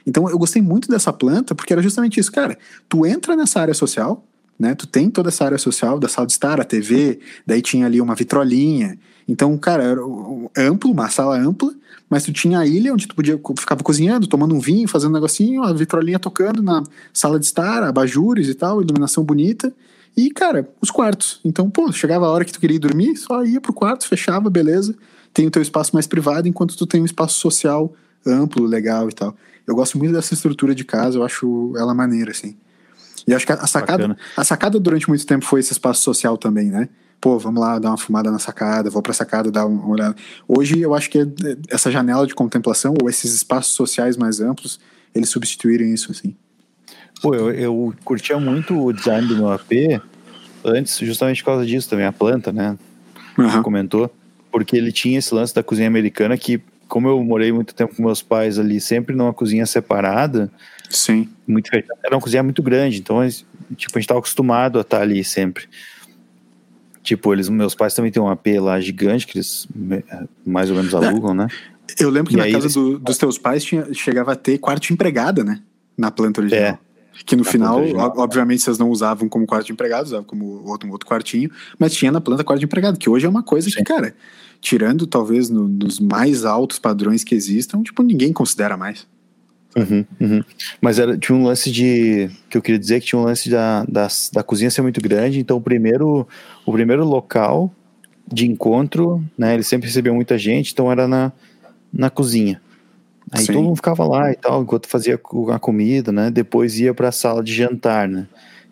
[0.06, 2.56] Então eu gostei muito dessa planta porque era justamente isso, cara.
[2.88, 4.24] Tu entra nessa área social,
[4.58, 4.74] né?
[4.74, 8.00] Tu tem toda essa área social da sala de estar, a TV, daí tinha ali
[8.00, 8.98] uma vitrolinha.
[9.26, 10.00] Então, cara, era
[10.56, 11.72] amplo, uma sala ampla,
[12.08, 15.14] mas tu tinha a ilha onde tu podia ficava cozinhando, tomando um vinho, fazendo um
[15.14, 16.82] negocinho, a vitrolinha tocando na
[17.12, 19.72] sala de estar, abajures e tal, iluminação bonita.
[20.16, 21.40] E, cara, os quartos.
[21.44, 24.50] Então, pô, chegava a hora que tu queria ir dormir, só ia pro quarto, fechava,
[24.50, 24.96] beleza.
[25.32, 27.92] Tem o teu espaço mais privado, enquanto tu tem um espaço social
[28.26, 29.36] amplo, legal e tal.
[29.66, 32.56] Eu gosto muito dessa estrutura de casa, eu acho ela maneira, assim.
[33.28, 36.70] E acho que a sacada, a sacada durante muito tempo foi esse espaço social também,
[36.70, 36.88] né?
[37.20, 40.16] Pô, vamos lá dar uma fumada na sacada, vou pra sacada dar uma olhada.
[40.48, 41.28] Hoje eu acho que
[41.68, 44.80] essa janela de contemplação ou esses espaços sociais mais amplos,
[45.14, 46.34] eles substituírem isso, assim.
[47.20, 50.00] Pô, eu, eu curtia muito o design do meu AP
[50.64, 52.78] antes, justamente por causa disso também, a planta, né?
[53.36, 53.50] Uhum.
[53.50, 54.10] Você comentou.
[54.50, 58.02] Porque ele tinha esse lance da cozinha americana que, como eu morei muito tempo com
[58.02, 60.50] meus pais ali, sempre numa cozinha separada,
[60.88, 61.28] Sim.
[61.46, 63.16] Muito Era uma cozinha muito grande, então
[63.76, 65.68] tipo, a gente estava acostumado a estar ali sempre.
[67.02, 69.66] Tipo, eles, meus pais também têm um AP lá gigante que eles
[70.44, 70.96] mais ou menos é.
[70.96, 71.34] alugam, é.
[71.34, 71.46] né?
[71.98, 72.74] Eu lembro que e na casa eles...
[72.74, 75.62] do, dos teus pais tinha, chegava a ter quarto de empregada, né?
[75.96, 76.62] Na planta original.
[76.62, 76.78] É.
[77.24, 77.82] Que no na final,
[78.16, 81.92] obviamente, vocês não usavam como quarto de empregado, usavam como outro, um outro quartinho, mas
[81.92, 83.76] tinha na planta quarto de empregado, que hoje é uma coisa Sim.
[83.76, 84.14] que, cara,
[84.60, 89.06] tirando talvez no, nos mais altos padrões que existam, tipo, ninguém considera mais.
[89.76, 90.44] Uhum, uhum.
[90.80, 92.30] Mas era, tinha um lance de.
[92.48, 95.38] que eu queria dizer que tinha um lance da, da, da cozinha ser muito grande,
[95.38, 96.26] então o primeiro,
[96.64, 97.72] o primeiro local
[98.26, 99.54] de encontro, né?
[99.54, 101.32] Ele sempre recebia muita gente, então era na,
[101.92, 102.60] na cozinha.
[103.30, 103.52] Aí Sim.
[103.52, 105.20] todo mundo ficava lá e tal, enquanto fazia
[105.52, 106.30] a comida, né?
[106.30, 108.26] Depois ia para a sala de jantar, né?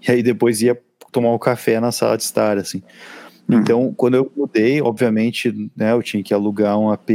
[0.07, 0.79] E aí depois ia
[1.13, 2.83] tomar o um café na sala de estar, assim.
[3.49, 3.59] Uhum.
[3.59, 7.11] Então, quando eu mudei, obviamente, né, eu tinha que alugar um AP,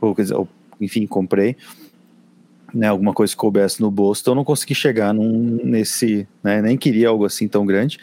[0.00, 0.48] ou,
[0.80, 1.56] enfim, comprei.
[2.74, 6.60] Né, alguma coisa que coubesse no bolso, então eu não consegui chegar num, nesse, né,
[6.60, 7.98] nem queria algo assim tão grande,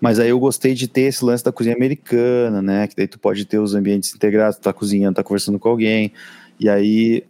[0.00, 3.18] mas aí eu gostei de ter esse lance da cozinha americana, né, que daí tu
[3.18, 6.12] pode ter os ambientes integrados, tu tá cozinhando, tá conversando com alguém,
[6.58, 7.24] e aí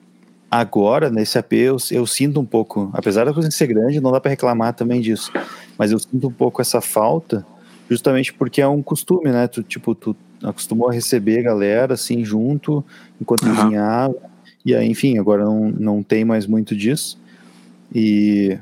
[0.51, 4.20] agora nesse AP eu, eu sinto um pouco, apesar da cozinha ser grande, não dá
[4.20, 5.32] para reclamar também disso,
[5.76, 7.45] mas eu sinto um pouco essa falta,
[7.91, 12.84] justamente porque é um costume, né, tu, tipo, tu acostumou a receber galera assim junto,
[13.20, 13.57] enquanto uhum.
[13.57, 14.36] cozinhava,
[14.67, 17.17] e aí, enfim, agora não, não tem mais muito disso.
[17.95, 18.59] E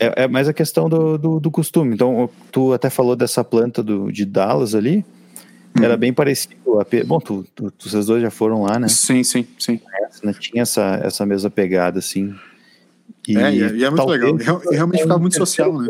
[0.00, 1.94] é, é mais a questão do, do, do, costume.
[1.94, 5.04] Então, tu até falou dessa planta do, de Dallas ali.
[5.78, 5.84] Hum.
[5.84, 6.56] Era bem parecido.
[6.80, 8.88] A, bom, tu, tu, vocês dois já foram lá, né?
[8.88, 9.80] Sim, sim, sim.
[10.08, 10.34] Essa, né?
[10.36, 12.34] Tinha essa, essa mesma pegada, assim.
[13.28, 14.36] E, é, e é, e é muito legal.
[14.72, 15.88] E realmente ficava muito social, né?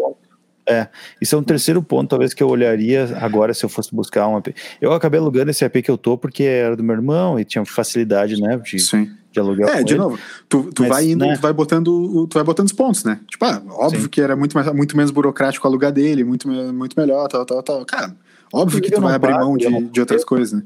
[0.67, 0.89] É,
[1.21, 4.37] isso é um terceiro ponto, talvez, que eu olharia agora se eu fosse buscar um
[4.37, 4.49] AP.
[4.81, 7.65] Eu acabei alugando esse AP que eu tô porque era do meu irmão e tinha
[7.67, 9.11] facilidade, né, de, Sim.
[9.31, 9.69] de alugar.
[9.69, 10.01] É, de ele.
[10.01, 11.35] novo, tu, tu Mas, vai indo, né?
[11.35, 13.21] tu vai botando, tu vai botando os pontos, né?
[13.29, 14.09] Tipo, ah, óbvio Sim.
[14.09, 17.85] que era muito, mais, muito menos burocrático alugar dele, muito, muito melhor, tal, tal, tal.
[17.85, 18.17] Cara,
[18.53, 20.63] óbvio que tu vai abrir mão de, de outras coisas, né?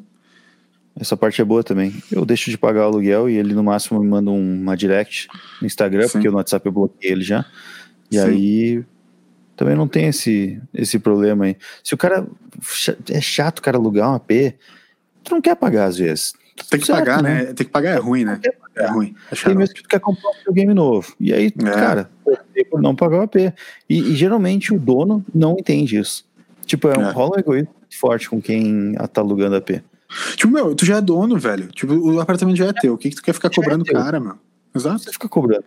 [1.01, 1.95] Essa parte é boa também.
[2.11, 5.29] Eu deixo de pagar o aluguel e ele no máximo me manda uma direct
[5.61, 6.13] no Instagram, Sim.
[6.13, 7.45] porque no WhatsApp eu bloqueei ele já.
[8.11, 8.25] E Sim.
[8.25, 8.85] aí
[9.59, 11.57] também não tem esse, esse problema aí.
[11.83, 12.25] Se o cara.
[13.11, 14.31] É chato o cara alugar um AP,
[15.25, 16.33] tu não quer pagar às vezes.
[16.71, 17.35] Tem que certo, pagar, né?
[17.35, 17.45] né?
[17.47, 18.41] Tem que pagar, é ruim, né?
[18.77, 19.15] É ruim.
[19.31, 21.13] É tem mesmo que tu quer comprar um videogame novo.
[21.21, 21.71] E aí, é.
[21.71, 22.11] cara,
[22.71, 23.37] por não pagar o AP.
[23.37, 23.53] E,
[23.89, 26.25] e, geralmente o dono não entende isso.
[26.65, 27.11] Tipo, é um, é.
[27.11, 29.83] rola um egoísmo forte com quem tá alugando AP.
[30.37, 31.69] Tipo, meu, tu já é dono, velho.
[31.69, 32.95] Tipo, o apartamento já é teu.
[32.95, 34.37] O que, que tu quer ficar já é cobrando é cara, meu?
[34.75, 35.01] Exato.
[35.01, 35.65] Você fica cobrando.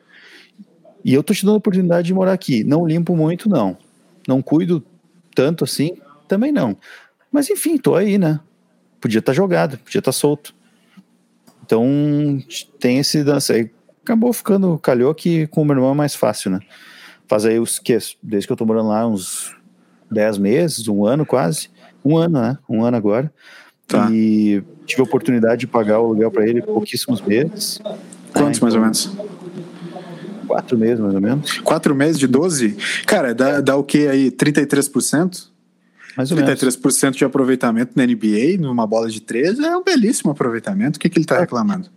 [1.03, 2.63] E eu tô te dando a oportunidade de morar aqui.
[2.63, 3.77] Não limpo muito, não.
[4.27, 4.83] Não cuido
[5.33, 5.97] tanto assim,
[6.27, 6.77] também não.
[7.31, 8.39] Mas enfim, tô aí, né?
[8.99, 10.53] Podia estar tá jogado, podia estar tá solto.
[11.65, 11.85] Então
[12.79, 13.71] tem esse dança aí.
[14.03, 16.59] Acabou ficando, calhou que com o meu irmão é mais fácil, né?
[17.27, 19.55] Faz aí os que, desde que eu tô morando lá, uns
[20.11, 21.69] 10 meses, um ano quase.
[22.03, 22.57] Um ano, né?
[22.67, 23.31] Um ano agora.
[23.87, 24.09] Tá.
[24.11, 27.79] E tive a oportunidade de pagar o aluguel para ele pouquíssimos meses.
[28.33, 29.11] Quantos mais ou menos?
[30.51, 31.59] Quatro meses, mais ou menos.
[31.59, 32.75] Quatro meses de 12?
[33.05, 34.29] Cara, dá, dá o que aí?
[34.29, 35.47] 33%?
[36.17, 37.17] Mais ou 33% menos.
[37.17, 40.97] de aproveitamento na NBA, numa bola de três, é um belíssimo aproveitamento.
[40.97, 41.89] O que, que ele está reclamando?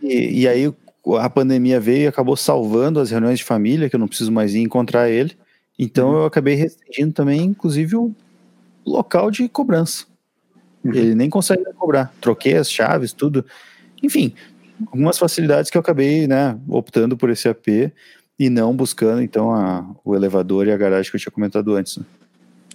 [0.00, 0.72] E, e aí
[1.18, 4.54] a pandemia veio e acabou salvando as reuniões de família, que eu não preciso mais
[4.54, 5.36] ir encontrar ele.
[5.76, 6.16] Então uhum.
[6.18, 8.14] eu acabei restringindo também, inclusive, o
[8.86, 10.04] local de cobrança.
[10.84, 10.92] Uhum.
[10.94, 12.14] Ele nem consegue cobrar.
[12.20, 13.44] Troquei as chaves, tudo.
[14.00, 14.32] Enfim,
[14.80, 17.92] algumas facilidades que eu acabei, né, optando por esse AP
[18.38, 21.96] e não buscando, então, a, o elevador e a garagem que eu tinha comentado antes.
[21.96, 22.04] Né?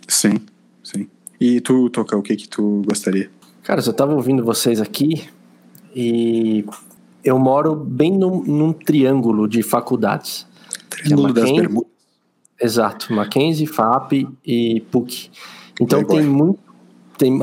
[0.08, 0.40] Sim,
[0.84, 1.08] sim.
[1.40, 3.30] E tu, Toca, o que que tu gostaria?
[3.64, 5.28] Cara, eu tava ouvindo vocês aqui
[5.96, 6.66] e
[7.24, 10.48] eu moro bem num, num triângulo de faculdades.
[10.90, 11.92] Triângulo é das Bermudas.
[12.60, 15.32] Exato, Mackenzie, FAP e PUC.
[15.80, 16.18] Então Playboy.
[16.18, 16.60] tem muito...
[17.18, 17.40] Tem,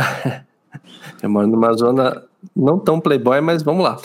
[1.23, 3.97] eu moro numa zona não tão playboy, mas vamos lá.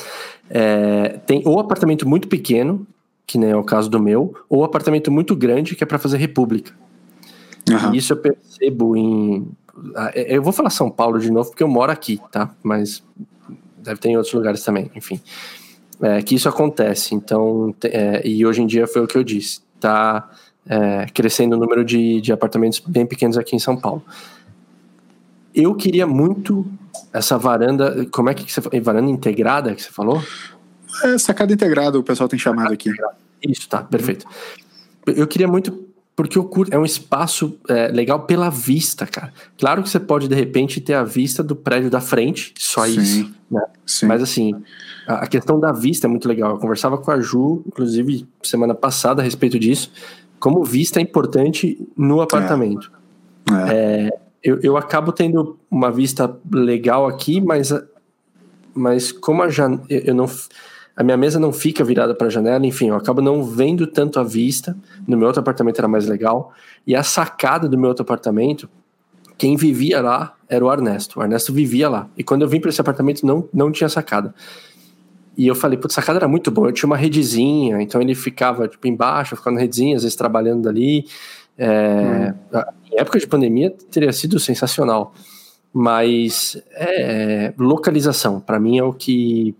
[0.55, 2.85] É, tem ou apartamento muito pequeno,
[3.25, 6.17] que nem é o caso do meu, ou apartamento muito grande, que é para fazer
[6.17, 6.71] república.
[7.67, 7.95] Uhum.
[7.95, 9.47] Isso eu percebo em.
[9.95, 12.53] Ah, é, eu vou falar São Paulo de novo, porque eu moro aqui, tá?
[12.61, 13.03] Mas
[13.77, 15.19] deve ter em outros lugares também, enfim.
[15.99, 17.15] É, que isso acontece.
[17.15, 20.29] Então, é, e hoje em dia foi o que eu disse, tá
[20.67, 24.03] é, crescendo o número de, de apartamentos bem pequenos aqui em São Paulo.
[25.53, 26.65] Eu queria muito
[27.11, 30.21] essa varanda, como é que você varanda integrada que você falou?
[31.03, 32.91] É sacada integrada, o pessoal tem chamado aqui.
[33.41, 34.25] Isso, tá, perfeito.
[35.05, 39.33] Eu queria muito porque o curto é um espaço é, legal pela vista, cara.
[39.57, 43.01] Claro que você pode de repente ter a vista do prédio da frente, só Sim.
[43.01, 43.61] isso, né?
[43.85, 44.05] Sim.
[44.05, 44.53] Mas assim,
[45.07, 46.51] a, a, questão da vista é muito legal.
[46.51, 49.91] Eu conversava com a Ju, inclusive semana passada a respeito disso,
[50.39, 52.91] como vista é importante no apartamento.
[53.69, 53.73] É.
[53.73, 57.73] É, eu, eu acabo tendo uma vista legal aqui, mas,
[58.73, 59.79] mas como a jan...
[59.89, 60.27] eu não
[60.95, 64.19] a minha mesa não fica virada para a janela, enfim, eu acabo não vendo tanto
[64.19, 64.77] a vista.
[65.07, 66.53] No meu outro apartamento era mais legal.
[66.85, 68.69] E a sacada do meu outro apartamento,
[69.35, 71.19] quem vivia lá era o Ernesto.
[71.19, 72.07] O Ernesto vivia lá.
[72.15, 74.35] E quando eu vim para esse apartamento, não, não tinha sacada.
[75.35, 76.67] E eu falei, putz, sacada era muito bom.
[76.67, 80.61] Eu tinha uma redezinha, então ele ficava tipo, embaixo, ficava na redezinha, às vezes trabalhando
[80.61, 81.05] dali.
[81.57, 82.59] É, hum.
[82.91, 85.13] Em época de pandemia teria sido sensacional.
[85.73, 89.55] Mas é, localização, para mim, é o que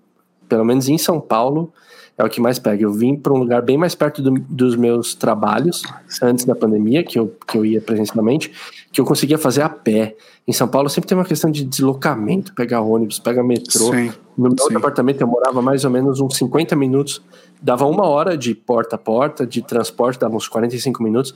[0.48, 1.74] pelo menos em São Paulo,
[2.16, 2.84] é o que mais pega.
[2.84, 5.82] Eu vim para um lugar bem mais perto do, dos meus trabalhos,
[6.22, 8.52] antes da pandemia, que eu, que eu ia presencialmente,
[8.92, 10.16] que eu conseguia fazer a pé.
[10.48, 13.92] Em São Paulo sempre tem uma questão de deslocamento, pegar ônibus, pegar metrô.
[13.92, 14.76] Sim, no meu sim.
[14.76, 17.22] apartamento eu morava mais ou menos uns 50 minutos,
[17.62, 21.34] dava uma hora de porta a porta, de transporte, dava uns 45 minutos.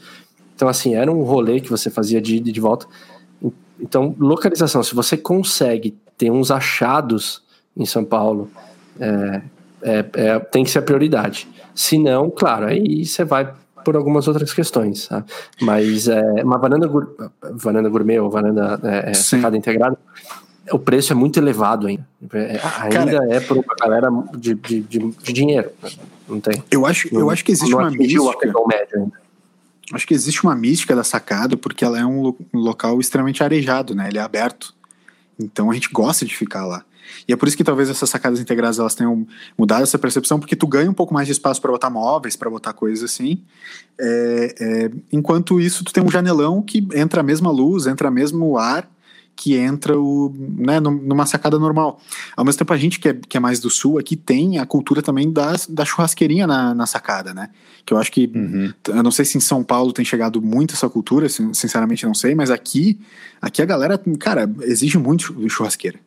[0.58, 2.88] Então, assim, era um rolê que você fazia de ida e de volta.
[3.80, 7.44] Então, localização, se você consegue ter uns achados
[7.78, 8.50] em São Paulo,
[9.00, 9.42] é,
[9.84, 11.48] é, é, tem que ser a prioridade.
[11.76, 13.54] Se não, claro, aí você vai
[13.86, 15.08] por algumas outras questões.
[15.08, 15.24] Tá?
[15.62, 16.90] Mas é, uma varanda,
[17.54, 19.96] varanda gourmet ou varanda é, é sacada integrada,
[20.72, 22.08] o preço é muito elevado ainda.
[22.34, 25.70] É, ainda Cara, é por uma galera de, de, de, dinheiro.
[26.28, 26.64] Não tem.
[26.72, 28.52] Eu acho, eu acho que existe uma mística.
[29.94, 33.96] Acho que existe uma mística da sacada porque ela é um, um local extremamente arejado,
[33.96, 34.10] né?
[34.10, 34.74] Ele é aberto.
[35.40, 36.84] Então a gente gosta de ficar lá.
[37.28, 39.26] E é por isso que talvez essas sacadas integradas elas tenham
[39.58, 42.50] mudado essa percepção, porque tu ganha um pouco mais de espaço para botar móveis, para
[42.50, 43.42] botar coisas assim.
[44.00, 48.12] É, é, enquanto isso, tu tem um janelão que entra a mesma luz, entra o
[48.12, 48.90] mesmo ar
[49.38, 52.02] que entra o, né, numa sacada normal.
[52.36, 54.66] Ao mesmo tempo, a gente que é, que é mais do sul aqui tem a
[54.66, 57.50] cultura também da, da churrasqueirinha na, na sacada, né?
[57.86, 58.74] Que eu acho que, uhum.
[58.88, 62.34] eu não sei se em São Paulo tem chegado muito essa cultura, sinceramente não sei,
[62.34, 63.00] mas aqui,
[63.40, 66.00] aqui a galera, cara, exige muito churrasqueira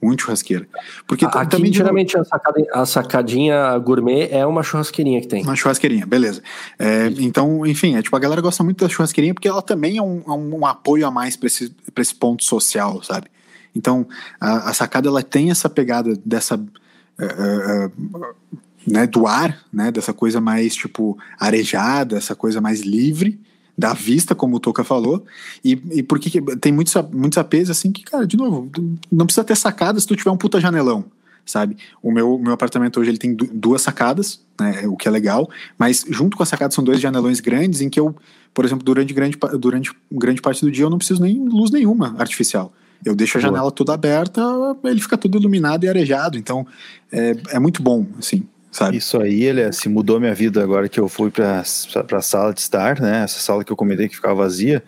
[0.00, 0.66] muito churrasqueira.
[1.06, 5.42] Porque Aqui, também geralmente a, sacada, a, sacadinha gourmet é uma churrasqueirinha que tem.
[5.42, 6.42] Uma churrasqueirinha, beleza.
[6.78, 10.02] É, então, enfim, é tipo, a galera gosta muito da churrasqueirinha porque ela também é
[10.02, 13.28] um, é um apoio a mais para esse, pra esse ponto social, sabe?
[13.74, 14.06] Então,
[14.40, 16.56] a, a sacada ela tem essa pegada dessa.
[16.56, 17.86] Uh,
[18.16, 18.48] uh,
[18.86, 23.38] né, do ar, né, dessa coisa mais tipo arejada, essa coisa mais livre,
[23.78, 25.24] da vista, como o Toca falou,
[25.64, 28.68] e, e porque tem muitos, muitos APs assim que, cara, de novo,
[29.10, 31.04] não precisa ter sacada se tu tiver um puta janelão,
[31.46, 31.76] sabe?
[32.02, 35.48] O meu, meu apartamento hoje ele tem duas sacadas, né, o que é legal,
[35.78, 38.16] mas junto com a sacada são dois janelões grandes em que eu,
[38.52, 42.16] por exemplo, durante grande, durante grande parte do dia eu não preciso nem luz nenhuma
[42.18, 42.72] artificial.
[43.04, 44.42] Eu deixo a janela toda aberta,
[44.82, 46.66] ele fica todo iluminado e arejado, então
[47.12, 48.96] é, é muito bom, assim sabe?
[48.96, 52.60] Isso aí, ele se mudou minha vida agora que eu fui para a sala de
[52.60, 53.22] estar, né?
[53.24, 54.82] Essa sala que eu comentei que ficava vazia.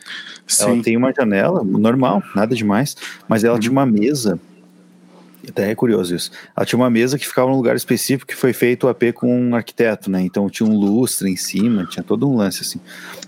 [0.46, 0.64] Sim.
[0.64, 2.96] Ela tem uma janela normal, nada demais,
[3.28, 3.60] mas ela uhum.
[3.60, 4.38] tinha uma mesa.
[5.48, 6.30] Até é curioso isso.
[6.56, 9.34] Ela tinha uma mesa que ficava num lugar específico que foi feito o AP com
[9.34, 10.20] um arquiteto, né?
[10.20, 12.80] Então tinha um lustre em cima, tinha todo um lance assim.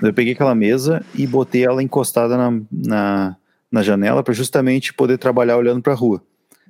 [0.03, 3.37] Eu peguei aquela mesa e botei ela encostada na, na,
[3.71, 6.23] na janela para justamente poder trabalhar olhando para a rua.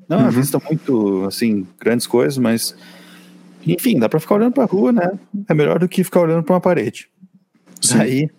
[0.08, 0.26] Não, uhum.
[0.26, 2.74] a vista muito, assim, grandes coisas, mas
[3.66, 5.12] enfim, dá para ficar olhando para a rua, né?
[5.48, 7.08] É melhor do que ficar olhando para uma parede.
[7.80, 7.98] Sim.
[7.98, 8.30] Aí,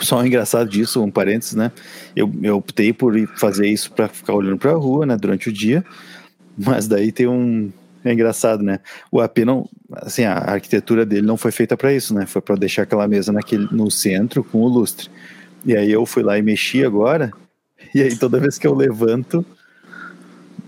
[0.00, 1.70] só um engraçado disso, um parênteses, né?
[2.16, 5.52] Eu, eu optei por fazer isso para ficar olhando para a rua, né, durante o
[5.52, 5.84] dia.
[6.56, 7.70] Mas daí tem um
[8.04, 8.80] é engraçado, né?
[9.10, 12.26] O AP não, assim, a arquitetura dele não foi feita para isso, né?
[12.26, 15.08] Foi para deixar aquela mesa naquele no centro com o lustre.
[15.64, 17.32] E aí eu fui lá e mexi agora.
[17.94, 19.44] E aí toda vez que eu levanto,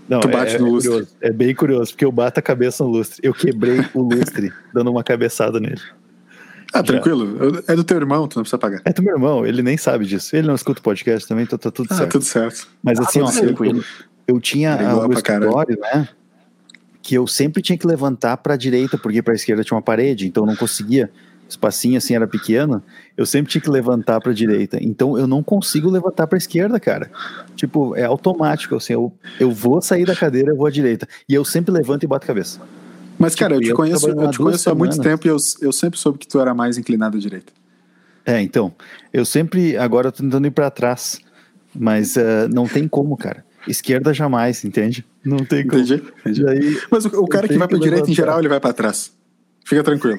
[0.07, 0.91] não, tu bate é, no é lustre.
[0.91, 3.19] Curioso, é bem curioso, porque eu bato a cabeça no lustre.
[3.21, 5.81] Eu quebrei o lustre dando uma cabeçada nele.
[6.73, 7.63] Ah, tranquilo.
[7.67, 8.81] É do teu irmão, tu não precisa pagar.
[8.85, 10.35] É do meu irmão, ele nem sabe disso.
[10.35, 12.11] Ele não escuta o podcast também, então tá tudo ah, certo.
[12.11, 12.67] tudo certo.
[12.83, 13.83] Mas assim, ah, ó, eu,
[14.27, 14.77] eu, tinha
[15.07, 16.09] o escritório, né?
[17.01, 19.81] Que eu sempre tinha que levantar para a direita, porque para a esquerda tinha uma
[19.81, 21.09] parede, então eu não conseguia
[21.49, 22.83] espacinho assim era pequeno,
[23.15, 24.77] eu sempre tinha que levantar para a direita.
[24.81, 27.09] Então eu não consigo levantar para a esquerda, cara.
[27.55, 31.07] Tipo, é automático, assim, eu, eu vou sair da cadeira, eu vou à direita.
[31.27, 32.59] E eu sempre levanto e bato a cabeça.
[33.17, 35.71] Mas, cara, tipo, eu te conheço, eu te conheço há muito tempo e eu, eu
[35.71, 37.51] sempre soube que tu era mais inclinado à direita.
[38.25, 38.73] É, então,
[39.13, 41.19] eu sempre, agora eu tô tentando ir para trás,
[41.73, 43.43] mas uh, não tem como, cara.
[43.67, 45.05] Esquerda jamais, entende?
[45.23, 45.81] Não tem como.
[45.81, 46.47] Entendi, entendi.
[46.47, 49.11] Aí, mas o, o cara que vai para direita, em geral, ele vai para trás.
[49.65, 50.17] Fica tranquilo.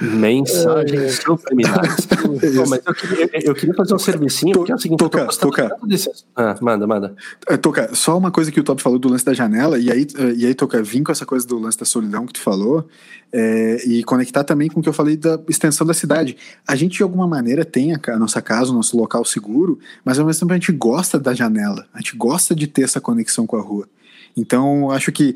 [0.00, 1.08] Mensagens é...
[1.08, 2.08] subliminares.
[2.68, 5.76] Mas eu queria, eu queria, fazer um servicinho, porque é o seguinte, toca, toca.
[5.84, 6.10] Desse...
[6.34, 7.14] Ah, manda, manda.
[7.48, 10.06] É, toca, só uma coisa que o Top falou do lance da janela, e aí,
[10.16, 12.86] eh, e aí Toca, vim com essa coisa do lance da solidão que tu falou,
[13.32, 16.36] é, e conectar também com o que eu falei da extensão da cidade.
[16.66, 20.18] A gente, de alguma maneira, tem a, a nossa casa, o nosso local seguro, mas
[20.18, 23.46] ao mesmo tempo a gente gosta da janela, a gente gosta de ter essa conexão
[23.46, 23.88] com a rua.
[24.36, 25.34] Então, acho que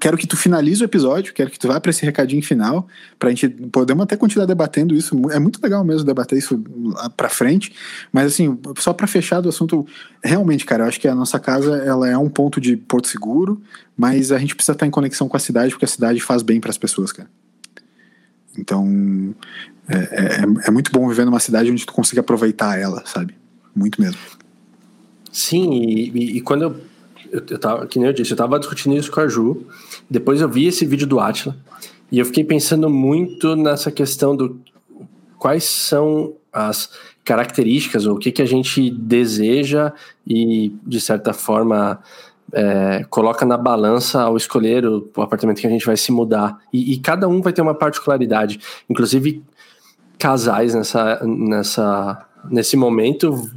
[0.00, 2.86] quero que tu finalize o episódio, quero que tu vá para esse recadinho final,
[3.18, 5.14] para a gente podemos até continuar debatendo isso.
[5.30, 6.62] É muito legal mesmo debater isso
[7.16, 7.72] para frente,
[8.12, 9.86] mas assim, só para fechar do assunto,
[10.22, 13.60] realmente, cara, eu acho que a nossa casa ela é um ponto de porto seguro,
[13.96, 16.60] mas a gente precisa estar em conexão com a cidade, porque a cidade faz bem
[16.60, 17.28] para as pessoas, cara.
[18.58, 19.34] Então,
[19.88, 23.34] é, é, é muito bom viver numa cidade onde tu consiga aproveitar ela, sabe?
[23.74, 24.18] Muito mesmo.
[25.30, 26.80] Sim, e, e, e quando eu
[27.36, 29.66] eu, eu tava, que nem eu disse, eu tava discutindo isso com a Ju,
[30.08, 31.56] depois eu vi esse vídeo do Atila,
[32.10, 34.60] e eu fiquei pensando muito nessa questão do
[35.38, 36.90] quais são as
[37.24, 39.92] características, ou o que, que a gente deseja
[40.26, 42.00] e, de certa forma,
[42.52, 46.58] é, coloca na balança ao escolher o, o, apartamento que a gente vai se mudar.
[46.72, 48.60] E, e, cada um vai ter uma particularidade.
[48.88, 49.42] Inclusive,
[50.18, 53.50] casais nessa, nessa, nesse momento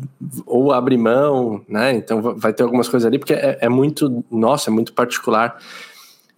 [0.46, 1.94] ou abre mão, né?
[1.94, 5.58] Então vai ter algumas coisas ali, porque é, é muito, nossa, é muito particular.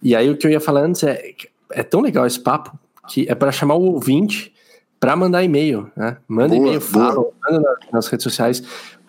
[0.02, 1.34] E aí o que eu ia falar antes é,
[1.70, 2.78] é tão legal esse papo
[3.08, 4.52] que é para chamar o ouvinte
[4.98, 6.16] para mandar e-mail, né?
[6.28, 8.62] Manda e-mail, fala, manda nas redes sociais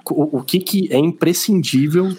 [0.10, 2.16] o, o que, que é imprescindível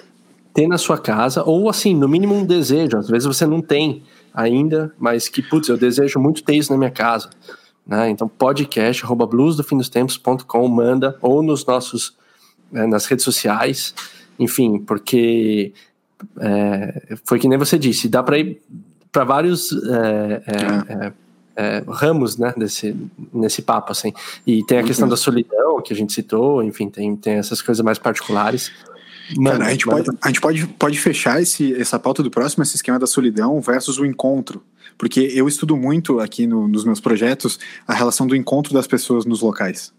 [0.55, 4.05] ter na sua casa, ou assim, no mínimo um desejo, às vezes você não tem
[4.33, 7.29] ainda, mas que, putz, eu desejo muito ter isso na minha casa.
[7.87, 8.11] Né?
[8.11, 12.17] Então, podcast, arroba bluesdofindostempos.com, manda, ou nos nossos,
[12.73, 13.95] né, nas redes sociais,
[14.39, 15.73] enfim, porque
[16.41, 18.61] é, foi que nem você disse, dá para ir
[19.13, 21.13] para vários é, é, é.
[21.57, 22.97] é, ramos né, desse,
[23.33, 24.13] nesse papo, assim.
[24.47, 27.85] E tem a questão da solidão, que a gente citou, enfim, tem, tem essas coisas
[27.85, 28.73] mais particulares.
[29.37, 32.63] Mano, Cara, a gente, pode, a gente pode, pode fechar esse, essa pauta do próximo,
[32.63, 34.63] esse esquema da solidão versus o encontro.
[34.97, 39.25] Porque eu estudo muito aqui no, nos meus projetos a relação do encontro das pessoas
[39.25, 39.93] nos locais.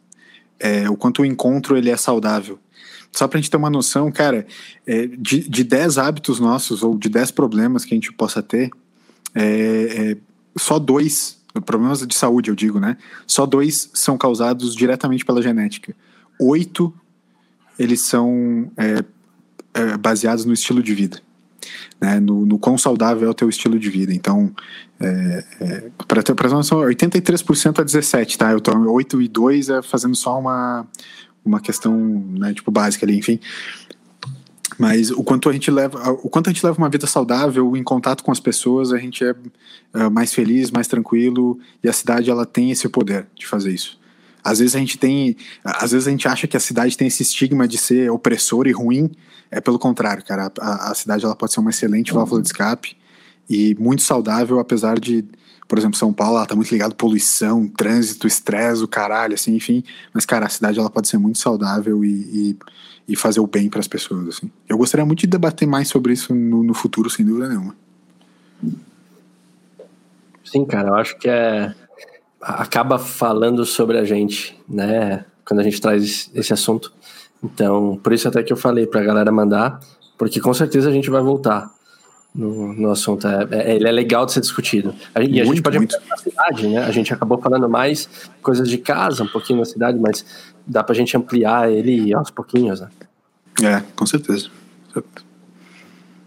[0.59, 2.59] É, o quanto o encontro ele é saudável.
[3.11, 4.45] Só pra gente ter uma noção, cara,
[4.85, 8.69] é, de, de 10 hábitos nossos ou de 10 problemas que a gente possa ter,
[9.33, 10.17] é, é,
[10.57, 12.97] só dois, problemas de saúde eu digo, né?
[13.27, 15.95] Só dois são causados diretamente pela genética.
[16.39, 16.93] Oito,
[17.77, 19.03] eles são é,
[19.73, 21.21] é, baseados no estilo de vida.
[22.01, 24.13] Né, no, no quão saudável é o teu estilo de vida.
[24.13, 24.53] Então,
[24.99, 28.51] é, é, para ter noção, 83% a 17, tá?
[28.51, 30.85] Eu tô 8 e 2 é fazendo só uma,
[31.43, 31.97] uma questão,
[32.37, 33.39] né, tipo, básica ali, enfim.
[34.77, 37.83] Mas o quanto a gente leva, o quanto a gente leva uma vida saudável, em
[37.83, 39.33] contato com as pessoas, a gente é,
[39.93, 43.97] é mais feliz, mais tranquilo, e a cidade ela tem esse poder de fazer isso.
[44.43, 47.23] Às vezes a gente tem, às vezes a gente acha que a cidade tem esse
[47.23, 49.09] estigma de ser opressora e ruim,
[49.51, 50.51] é pelo contrário, cara.
[50.59, 52.97] A, a cidade ela pode ser uma excelente válvula de escape
[53.49, 55.23] e muito saudável, apesar de,
[55.67, 59.55] por exemplo, São Paulo, ela tá muito ligado à poluição, trânsito, estresse, o caralho, assim,
[59.55, 59.83] enfim.
[60.13, 62.57] Mas, cara, a cidade ela pode ser muito saudável e, e,
[63.09, 64.51] e fazer o bem para as pessoas, assim.
[64.67, 67.75] Eu gostaria muito de debater mais sobre isso no, no futuro, sem dúvida nenhuma.
[70.43, 71.73] Sim, cara, eu acho que é
[72.45, 75.25] acaba falando sobre a gente, né?
[75.43, 76.93] Quando a gente traz esse assunto.
[77.45, 79.79] Então, por isso até que eu falei pra galera mandar,
[80.17, 81.71] porque com certeza a gente vai voltar
[82.33, 83.27] no, no assunto.
[83.27, 84.93] É, é, ele é legal de ser discutido.
[85.15, 85.95] E muito, a gente pode muito.
[86.09, 86.79] na cidade, né?
[86.83, 88.09] A gente acabou falando mais
[88.41, 90.25] coisas de casa, um pouquinho na cidade, mas
[90.65, 92.89] dá pra gente ampliar ele aos pouquinhos, né?
[93.63, 94.49] É, com certeza.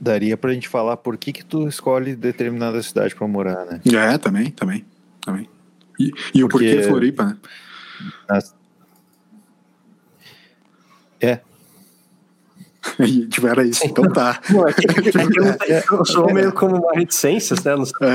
[0.01, 3.81] Daria pra gente falar por que que tu escolhe determinada cidade pra morar, né?
[3.85, 4.85] É, também, também,
[5.21, 5.49] também.
[5.99, 7.37] E, e o porquê Floripa, né?
[8.29, 8.55] Nas,
[11.21, 11.41] é.
[13.01, 14.41] E tipo, era isso, então tá.
[15.69, 17.73] É, é eu sou meio como uma reticência, né?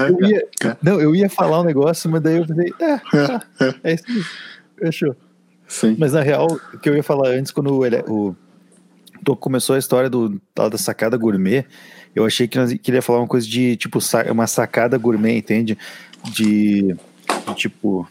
[0.10, 0.48] Eu ia,
[0.82, 3.46] não, eu ia falar um negócio, mas daí eu falei, é, tá,
[3.84, 4.24] é isso aí.
[4.78, 5.16] Fechou.
[5.68, 5.96] Sim.
[6.00, 8.36] Mas na real, o que eu ia falar antes, quando ele, o
[9.24, 11.66] Tô começou a história do da sacada gourmet,
[12.14, 14.00] eu achei que nós queria falar uma coisa de tipo
[14.30, 15.78] uma sacada gourmet, entende?
[16.26, 16.94] De,
[17.48, 18.08] de tipo,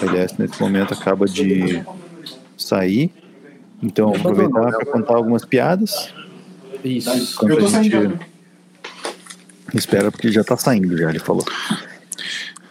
[0.00, 1.82] aliás, nesse momento acaba de
[2.56, 3.10] sair.
[3.82, 6.12] Então, aproveitar para contar algumas piadas.
[6.84, 7.10] Isso.
[7.44, 8.18] Enquanto a gente
[9.74, 11.44] espera, porque já está saindo, já ele falou.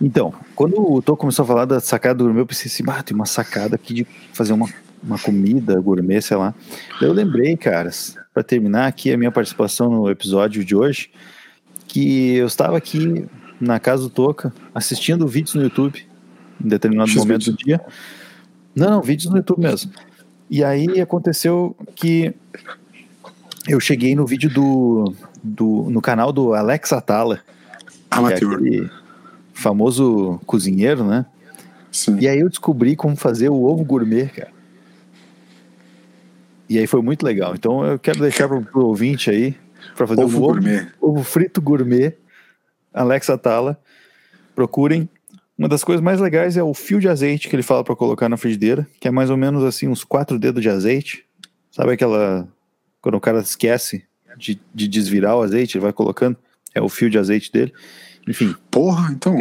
[0.02, 3.16] Então, quando o Tô começou a falar da sacada gourmet, eu pensei assim, ah, tem
[3.16, 4.68] uma sacada aqui de fazer uma,
[5.04, 6.54] uma comida gourmet, sei lá.
[7.02, 11.12] Eu lembrei, caras, para terminar aqui a minha participação no episódio de hoje,
[11.88, 13.26] que eu estava aqui
[13.60, 16.06] na casa do Toca, assistindo vídeos no YouTube,
[16.64, 17.82] em determinado momento do dia.
[18.74, 19.92] Não, não, vídeos no YouTube mesmo.
[20.50, 22.34] E aí aconteceu que
[23.68, 27.40] eu cheguei no vídeo do, do no canal do Alex Atala,
[28.10, 28.60] Amateur.
[28.66, 28.90] É
[29.54, 31.26] famoso cozinheiro, né?
[31.92, 32.18] Sim.
[32.20, 34.52] E aí eu descobri como fazer o ovo gourmet, cara.
[36.70, 37.56] E aí foi muito legal.
[37.56, 39.56] Então eu quero deixar pro, pro ouvinte aí
[39.96, 40.88] para fazer ovo o ovo, gourmet.
[41.02, 42.16] ovo frito gourmet,
[42.94, 43.80] Alex Atala.
[44.56, 45.10] Procurem
[45.60, 48.30] uma das coisas mais legais é o fio de azeite que ele fala para colocar
[48.30, 51.26] na frigideira, que é mais ou menos assim uns quatro dedos de azeite.
[51.70, 52.48] Sabe aquela
[53.02, 54.06] quando o cara esquece
[54.38, 56.38] de, de desvirar o azeite, ele vai colocando,
[56.74, 57.74] é o fio de azeite dele.
[58.26, 58.56] Enfim.
[58.72, 59.36] Porra, então,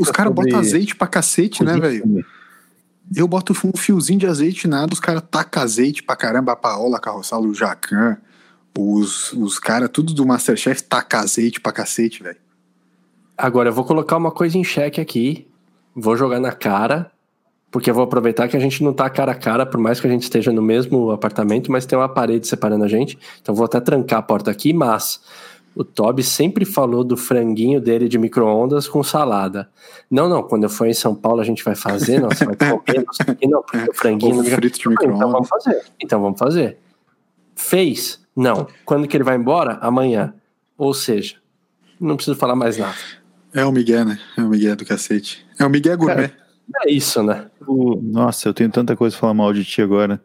[0.00, 2.24] os caras botam azeite pra cacete, né, velho?
[3.14, 6.96] Eu boto um fiozinho de azeite nada, os caras tacam azeite pra caramba, a Paola,
[6.96, 8.16] a Carroçal, o Jacan,
[8.76, 12.38] Os, os caras, tudo do Masterchef, tá azeite pra cacete, velho.
[13.36, 15.46] Agora, eu vou colocar uma coisa em xeque aqui.
[15.94, 17.10] Vou jogar na cara.
[17.70, 20.06] Porque eu vou aproveitar que a gente não tá cara a cara, por mais que
[20.06, 23.18] a gente esteja no mesmo apartamento, mas tem uma parede separando a gente.
[23.40, 25.22] Então vou até trancar a porta aqui, mas
[25.74, 29.70] o Toby sempre falou do franguinho dele de micro-ondas com salada.
[30.10, 32.56] Não, não, quando eu for em São Paulo a gente vai fazer, não, você vai
[32.56, 34.36] comer, não sei o que, não, porque o franguinho...
[34.40, 35.16] Ovo frito de micro-ondas.
[35.16, 36.78] Então vamos fazer, então vamos fazer.
[37.56, 38.20] Fez?
[38.36, 38.66] Não.
[38.84, 39.78] Quando que ele vai embora?
[39.80, 40.34] Amanhã.
[40.76, 41.36] Ou seja,
[41.98, 42.94] não preciso falar mais nada.
[43.54, 44.18] É o Miguel, né?
[44.36, 45.46] É o Miguel do cacete.
[45.58, 46.28] É o Miguel Gourmet.
[46.28, 46.42] Cara,
[46.86, 47.46] é isso, né?
[48.02, 50.20] Nossa, eu tenho tanta coisa pra falar mal de ti agora.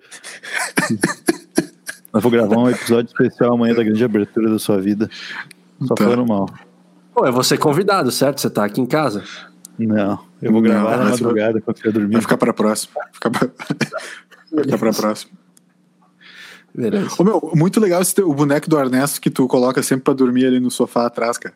[2.13, 5.09] eu vou gravar um episódio especial amanhã da grande abertura da sua vida.
[5.81, 6.05] Só tá.
[6.05, 6.49] falando mal.
[7.13, 8.39] Pô, é você convidado, certo?
[8.39, 9.23] Você tá aqui em casa?
[9.77, 12.13] Não, eu vou gravar não, na madrugada quando estiver dormindo.
[12.13, 12.93] Vai ficar pra próxima.
[13.11, 13.49] Ficar pra...
[14.49, 15.31] Vai ficar pra próxima.
[16.73, 17.09] Beleza.
[17.17, 20.13] Ô, meu, muito legal esse teu, o boneco do Ernesto que tu coloca sempre pra
[20.13, 21.53] dormir ali no sofá atrás, cara.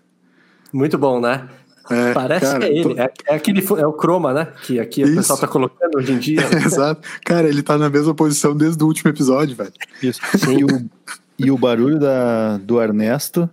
[0.74, 1.48] Muito bom, né?
[1.90, 2.96] É, Parece cara, que é ele.
[2.96, 3.02] Tô...
[3.02, 4.48] É, é, aquele, é o Chroma, né?
[4.64, 5.12] Que aqui Isso.
[5.12, 6.42] o pessoal tá colocando hoje em dia.
[6.66, 7.02] Exato.
[7.26, 9.74] Cara, ele tá na mesma posição desde o último episódio, velho.
[10.02, 10.20] Isso.
[10.50, 10.90] E o,
[11.40, 13.50] e o barulho da, do Ernesto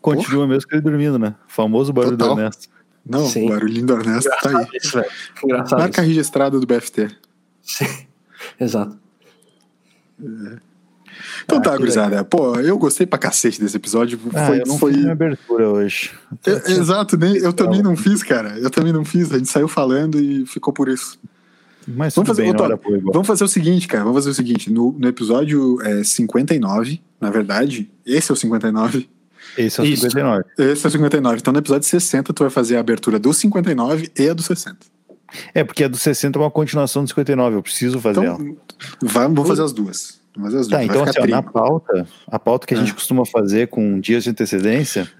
[0.00, 0.46] continua Porra.
[0.48, 1.34] mesmo que ele dormindo, né?
[1.48, 2.34] O famoso barulho Total.
[2.34, 2.68] do Ernesto.
[3.04, 3.46] Não, Sim.
[3.46, 4.66] o barulhinho do Ernesto Engraçado tá aí.
[4.74, 5.02] Isso,
[5.44, 6.08] Engraçado Marca isso.
[6.08, 7.10] registrada do BFT.
[7.62, 8.06] Sim,
[8.58, 8.96] exato.
[10.22, 10.71] É.
[11.44, 12.24] Então ah, tá, gurizada.
[12.24, 14.18] Pô, eu gostei pra cacete desse episódio.
[14.34, 14.92] Ah, foi, eu não foi...
[14.92, 16.10] fiz minha abertura hoje.
[16.46, 18.58] Eu, exato, nem, eu também não fiz, cara.
[18.58, 19.32] Eu também não fiz.
[19.32, 21.18] A gente saiu falando e ficou por isso.
[21.86, 22.64] Mas vamos fazer, bem, tô,
[23.12, 24.04] vamos fazer o seguinte, cara.
[24.04, 24.70] Vamos fazer o seguinte.
[24.70, 29.08] No, no episódio é, 59, na verdade, esse é o 59.
[29.58, 30.02] Esse é o Isso.
[30.02, 30.44] 59.
[30.58, 31.38] Esse é o 59.
[31.38, 34.78] Então no episódio 60 tu vai fazer a abertura do 59 e a do 60.
[35.54, 38.56] É, porque a do 60 é uma continuação do 59, eu preciso fazer então, ela.
[39.02, 40.20] Vamos fazer as duas.
[40.36, 42.94] Mas as tá, então assim, ó, na pauta, a pauta que a gente é.
[42.94, 45.10] costuma fazer com dias de antecedência,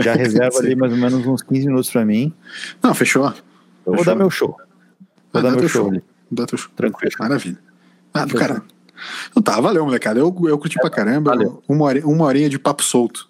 [0.00, 2.32] já reserva ali mais ou menos uns 15 minutos para mim.
[2.82, 3.32] Não, fechou.
[3.86, 4.56] Eu vou dar meu show.
[5.32, 6.02] Vou ah, dar meu show, show.
[6.30, 6.70] Dá teu show.
[6.74, 7.12] Tranquilo.
[7.18, 7.58] Maravilha.
[8.12, 8.62] Ah, do cara.
[9.30, 10.18] Então tá, valeu, molecada.
[10.18, 11.32] Eu, eu curti é, pra caramba.
[11.32, 11.62] Valeu.
[11.68, 13.28] Uma, horinha, uma horinha de papo solto.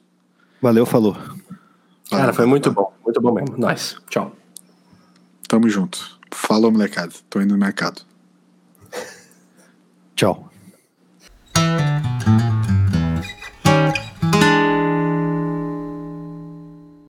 [0.61, 1.17] Valeu, falou.
[2.11, 2.93] Cara, foi muito bom.
[3.05, 3.57] Muito bom mesmo.
[3.57, 3.97] Nice.
[4.09, 4.35] Tchau.
[5.49, 6.19] Tamo junto.
[6.31, 7.13] Falou, molecada.
[7.29, 8.03] Tô indo no mercado.
[10.15, 10.51] Tchau.